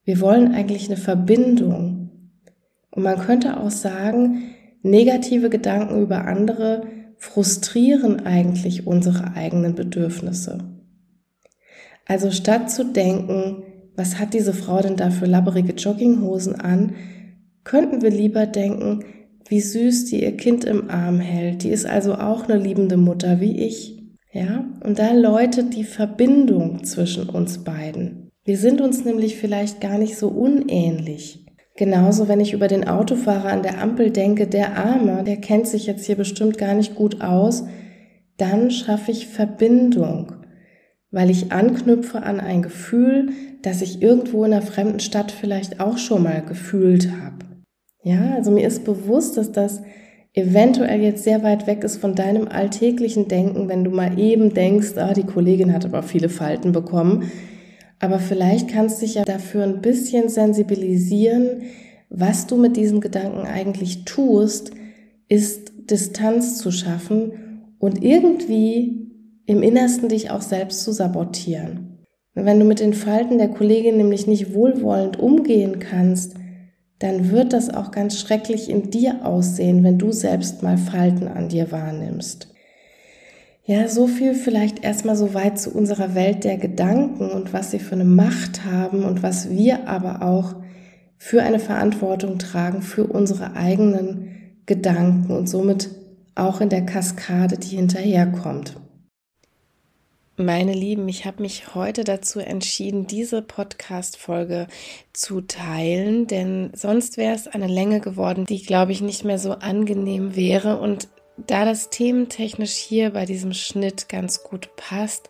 Wir 0.09 0.21
wollen 0.21 0.55
eigentlich 0.55 0.87
eine 0.87 0.97
Verbindung. 0.97 2.09
Und 2.89 3.03
man 3.03 3.19
könnte 3.19 3.59
auch 3.59 3.69
sagen, 3.69 4.55
negative 4.81 5.51
Gedanken 5.51 6.01
über 6.01 6.25
andere 6.25 6.87
frustrieren 7.17 8.25
eigentlich 8.25 8.87
unsere 8.87 9.35
eigenen 9.35 9.75
Bedürfnisse. 9.75 10.57
Also 12.07 12.31
statt 12.31 12.71
zu 12.71 12.85
denken, 12.85 13.61
was 13.95 14.17
hat 14.17 14.33
diese 14.33 14.51
Frau 14.51 14.81
denn 14.81 14.95
da 14.95 15.11
für 15.11 15.27
labberige 15.27 15.73
Jogginghosen 15.73 16.55
an, 16.55 16.95
könnten 17.63 18.01
wir 18.01 18.09
lieber 18.09 18.47
denken, 18.47 19.03
wie 19.47 19.61
süß 19.61 20.05
die 20.05 20.23
ihr 20.23 20.35
Kind 20.35 20.65
im 20.65 20.89
Arm 20.89 21.19
hält. 21.19 21.61
Die 21.61 21.69
ist 21.69 21.85
also 21.85 22.15
auch 22.15 22.49
eine 22.49 22.57
liebende 22.59 22.97
Mutter 22.97 23.41
wie 23.41 23.59
ich. 23.59 24.01
Ja, 24.33 24.65
und 24.83 24.97
da 24.97 25.11
läutet 25.11 25.75
die 25.75 25.83
Verbindung 25.83 26.83
zwischen 26.83 27.29
uns 27.29 27.59
beiden. 27.59 28.28
Wir 28.49 28.57
sind 28.57 28.81
uns 28.81 29.05
nämlich 29.05 29.37
vielleicht 29.37 29.79
gar 29.79 29.99
nicht 29.99 30.17
so 30.17 30.27
unähnlich. 30.27 31.45
Genauso, 31.77 32.27
wenn 32.27 32.39
ich 32.39 32.53
über 32.53 32.67
den 32.67 32.87
Autofahrer 32.87 33.51
an 33.51 33.61
der 33.61 33.79
Ampel 33.79 34.09
denke, 34.09 34.47
der 34.47 34.75
Arme, 34.75 35.23
der 35.23 35.37
kennt 35.37 35.67
sich 35.67 35.85
jetzt 35.85 36.07
hier 36.07 36.15
bestimmt 36.15 36.57
gar 36.57 36.73
nicht 36.73 36.95
gut 36.95 37.21
aus, 37.21 37.65
dann 38.37 38.71
schaffe 38.71 39.11
ich 39.11 39.27
Verbindung 39.27 40.33
weil 41.11 41.29
ich 41.29 41.51
anknüpfe 41.51 42.23
an 42.23 42.39
ein 42.39 42.63
Gefühl, 42.63 43.29
das 43.61 43.83
ich 43.83 44.01
irgendwo 44.01 44.43
in 44.43 44.53
einer 44.53 44.61
fremden 44.63 44.99
Stadt 44.99 45.31
vielleicht 45.31 45.79
auch 45.79 45.99
schon 45.99 46.23
mal 46.23 46.41
gefühlt 46.43 47.09
habe. 47.11 47.45
Ja, 48.03 48.35
also 48.35 48.49
mir 48.51 48.65
ist 48.67 48.83
bewusst, 48.83 49.37
dass 49.37 49.51
das 49.51 49.81
eventuell 50.33 51.01
jetzt 51.01 51.23
sehr 51.23 51.43
weit 51.43 51.67
weg 51.67 51.83
ist 51.83 51.97
von 51.97 52.15
deinem 52.15 52.47
alltäglichen 52.47 53.27
Denken, 53.27 53.67
wenn 53.67 53.83
du 53.83 53.91
mal 53.91 54.17
eben 54.19 54.53
denkst, 54.53 54.97
ah, 54.97 55.13
die 55.13 55.23
Kollegin 55.23 55.73
hat 55.73 55.85
aber 55.85 56.03
viele 56.03 56.29
Falten 56.29 56.71
bekommen. 56.71 57.31
Aber 57.99 58.19
vielleicht 58.19 58.69
kannst 58.69 59.01
du 59.01 59.05
dich 59.05 59.15
ja 59.15 59.23
dafür 59.23 59.63
ein 59.63 59.81
bisschen 59.81 60.29
sensibilisieren, 60.29 61.63
was 62.09 62.47
du 62.47 62.57
mit 62.57 62.77
diesen 62.77 63.01
Gedanken 63.01 63.45
eigentlich 63.45 64.05
tust, 64.05 64.71
ist 65.27 65.73
Distanz 65.89 66.57
zu 66.57 66.71
schaffen 66.71 67.33
und 67.77 68.03
irgendwie 68.03 69.11
im 69.45 69.61
Innersten 69.61 70.09
dich 70.09 70.31
auch 70.31 70.41
selbst 70.41 70.83
zu 70.83 70.91
sabotieren. 70.91 72.05
Wenn 72.33 72.59
du 72.59 72.65
mit 72.65 72.79
den 72.79 72.93
Falten 72.93 73.37
der 73.37 73.49
Kollegin 73.49 73.97
nämlich 73.97 74.27
nicht 74.27 74.53
wohlwollend 74.53 75.19
umgehen 75.19 75.79
kannst, 75.79 76.35
dann 76.99 77.31
wird 77.31 77.53
das 77.53 77.73
auch 77.73 77.91
ganz 77.91 78.19
schrecklich 78.19 78.69
in 78.69 78.91
dir 78.91 79.25
aussehen, 79.25 79.83
wenn 79.83 79.97
du 79.97 80.11
selbst 80.11 80.63
mal 80.63 80.77
Falten 80.77 81.27
an 81.27 81.49
dir 81.49 81.71
wahrnimmst. 81.71 82.53
Ja, 83.69 83.87
so 83.87 84.07
viel 84.07 84.33
vielleicht 84.33 84.83
erstmal 84.83 85.15
so 85.15 85.35
weit 85.35 85.59
zu 85.59 85.69
unserer 85.69 86.15
Welt 86.15 86.43
der 86.43 86.57
Gedanken 86.57 87.29
und 87.29 87.53
was 87.53 87.69
sie 87.69 87.77
für 87.77 87.93
eine 87.93 88.03
Macht 88.03 88.65
haben 88.65 89.03
und 89.03 89.21
was 89.21 89.51
wir 89.51 89.87
aber 89.87 90.23
auch 90.23 90.55
für 91.19 91.43
eine 91.43 91.59
Verantwortung 91.59 92.39
tragen 92.39 92.81
für 92.81 93.05
unsere 93.05 93.55
eigenen 93.55 94.55
Gedanken 94.65 95.37
und 95.37 95.47
somit 95.47 95.91
auch 96.33 96.61
in 96.61 96.69
der 96.69 96.83
Kaskade, 96.83 97.59
die 97.59 97.75
hinterherkommt. 97.75 98.75
Meine 100.35 100.73
Lieben, 100.73 101.07
ich 101.07 101.25
habe 101.25 101.43
mich 101.43 101.75
heute 101.75 102.03
dazu 102.03 102.39
entschieden, 102.39 103.05
diese 103.05 103.43
Podcast-Folge 103.43 104.65
zu 105.13 105.41
teilen, 105.41 106.25
denn 106.25 106.71
sonst 106.73 107.17
wäre 107.17 107.35
es 107.35 107.47
eine 107.47 107.67
Länge 107.67 107.99
geworden, 107.99 108.45
die, 108.45 108.63
glaube 108.63 108.93
ich, 108.93 109.01
nicht 109.01 109.25
mehr 109.25 109.37
so 109.37 109.51
angenehm 109.51 110.35
wäre. 110.35 110.79
Und 110.79 111.07
da 111.47 111.65
das 111.65 111.89
thementechnisch 111.89 112.73
hier 112.73 113.11
bei 113.11 113.25
diesem 113.25 113.53
Schnitt 113.53 114.09
ganz 114.09 114.43
gut 114.43 114.75
passt, 114.75 115.29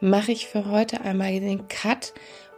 mache 0.00 0.32
ich 0.32 0.46
für 0.46 0.70
heute 0.70 1.00
einmal 1.00 1.40
den 1.40 1.68
Cut 1.68 2.12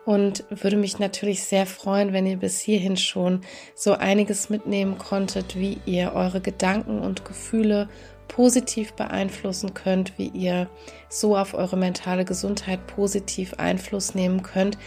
und 0.05 0.45
würde 0.51 0.77
mich 0.77 0.99
natürlich 0.99 1.45
sehr 1.45 1.67
freuen, 1.67 2.13
wenn 2.13 2.27
ihr 2.27 2.37
bis 2.37 2.61
hierhin 2.61 2.97
schon 2.97 3.43
so 3.75 3.93
einiges 3.93 4.51
mitnehmen 4.51 4.99
konntet, 4.99 5.57
wie 5.57 5.79
ihr 5.87 6.13
eure 6.15 6.41
Gedanken 6.41 7.01
und 7.01 7.25
Gefühle 7.25 7.89
positiv 8.29 8.93
beeinflussen 8.93 9.75
könnt, 9.75 10.17
wie 10.17 10.29
ihr 10.29 10.69
so 11.09 11.37
auf 11.37 11.55
eure 11.55 11.77
mentale 11.77 12.25
Gesundheit 12.25 12.87
positiv 12.87 13.55
Einfluss 13.55 14.15
nehmen 14.15 14.43
könnt. 14.43 14.79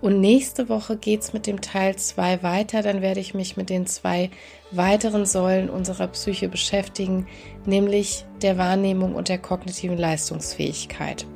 Und 0.00 0.20
nächste 0.20 0.68
Woche 0.68 0.96
geht 0.96 1.22
es 1.22 1.32
mit 1.32 1.46
dem 1.46 1.60
Teil 1.60 1.96
2 1.96 2.42
weiter. 2.42 2.82
Dann 2.82 3.02
werde 3.02 3.20
ich 3.20 3.34
mich 3.34 3.56
mit 3.56 3.68
den 3.68 3.86
zwei 3.86 4.30
weiteren 4.70 5.26
Säulen 5.26 5.68
unserer 5.68 6.06
Psyche 6.08 6.48
beschäftigen, 6.48 7.26
nämlich 7.66 8.24
der 8.42 8.58
Wahrnehmung 8.58 9.14
und 9.14 9.28
der 9.28 9.38
kognitiven 9.38 9.98
Leistungsfähigkeit. 9.98 11.26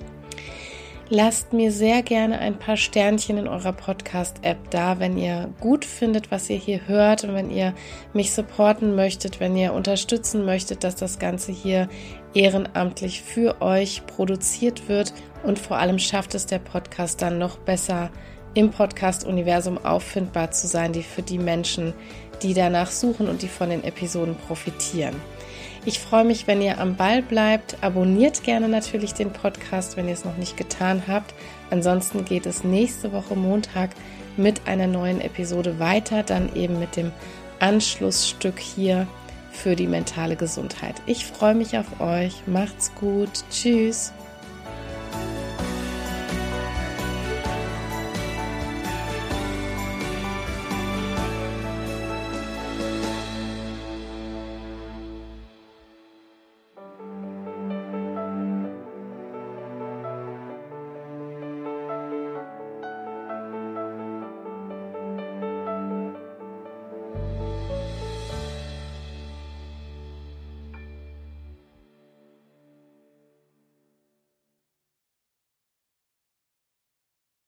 Lasst 1.15 1.53
mir 1.53 1.73
sehr 1.73 2.03
gerne 2.03 2.39
ein 2.39 2.59
paar 2.59 2.79
Sternchen 2.79 3.37
in 3.37 3.47
eurer 3.47 3.75
Podcast-App 3.75 4.71
da, 4.71 4.99
wenn 4.99 5.19
ihr 5.19 5.53
gut 5.61 5.85
findet, 5.85 6.31
was 6.31 6.49
ihr 6.49 6.57
hier 6.57 6.87
hört 6.87 7.25
und 7.25 7.35
wenn 7.35 7.51
ihr 7.51 7.75
mich 8.15 8.33
supporten 8.33 8.95
möchtet, 8.95 9.39
wenn 9.39 9.55
ihr 9.55 9.75
unterstützen 9.75 10.47
möchtet, 10.47 10.85
dass 10.85 10.97
das 10.97 11.19
Ganze 11.19 11.53
hier 11.53 11.89
ehrenamtlich 12.33 13.21
für 13.21 13.61
euch 13.61 14.07
produziert 14.07 14.89
wird 14.89 15.13
und 15.43 15.59
vor 15.59 15.77
allem 15.77 15.99
schafft 15.99 16.35
es 16.35 16.47
der 16.47 16.61
Podcast 16.61 17.21
dann 17.21 17.39
noch 17.39 17.59
besser 17.59 18.11
im 18.55 18.71
Podcast-Universum 18.71 19.79
auffindbar 19.85 20.51
zu 20.51 20.67
sein, 20.67 20.93
die 20.93 21.03
für 21.03 21.23
die 21.23 21.39
Menschen, 21.39 21.93
die 22.43 22.55
danach 22.55 22.91
suchen 22.91 23.29
und 23.29 23.43
die 23.43 23.49
von 23.49 23.71
den 23.71 23.85
Episoden 23.85 24.35
profitieren. 24.35 25.15
Ich 25.85 25.99
freue 25.99 26.25
mich, 26.25 26.47
wenn 26.47 26.63
ihr 26.63 26.79
am 26.79 26.97
Ball 26.97 27.23
bleibt. 27.23 27.77
Abonniert 27.81 28.45
gerne 28.45 28.69
natürlich 28.69 29.15
den 29.15 29.33
Podcast, 29.33 29.97
wenn 29.97 30.07
ihr 30.07 30.15
es 30.15 30.25
noch 30.25 30.37
nicht 30.37 30.57
getan 30.57 31.03
habt. 31.09 31.35
Ansonsten 31.71 32.25
geht 32.25 32.47
es 32.47 32.63
nächste 32.63 33.13
Woche 33.13 33.35
Montag 33.35 33.91
mit 34.37 34.69
einer 34.69 34.87
neuen 34.87 35.21
Episode 35.21 35.81
weiter, 35.81 36.23
dann 36.23 36.55
eben 36.55 36.79
mit 36.79 36.97
dem 36.97 37.11
Anschlussstück 37.59 38.59
hier 38.59 39.09
für 39.51 39.77
die 39.77 39.87
mentale 39.87 40.37
Gesundheit. 40.37 40.95
Ich 41.07 41.27
freue 41.27 41.55
mich 41.55 41.77
auf 41.77 42.01
euch. 42.01 42.35
Macht's 42.47 42.93
gut. 42.95 43.31
Tschüss. 43.51 44.13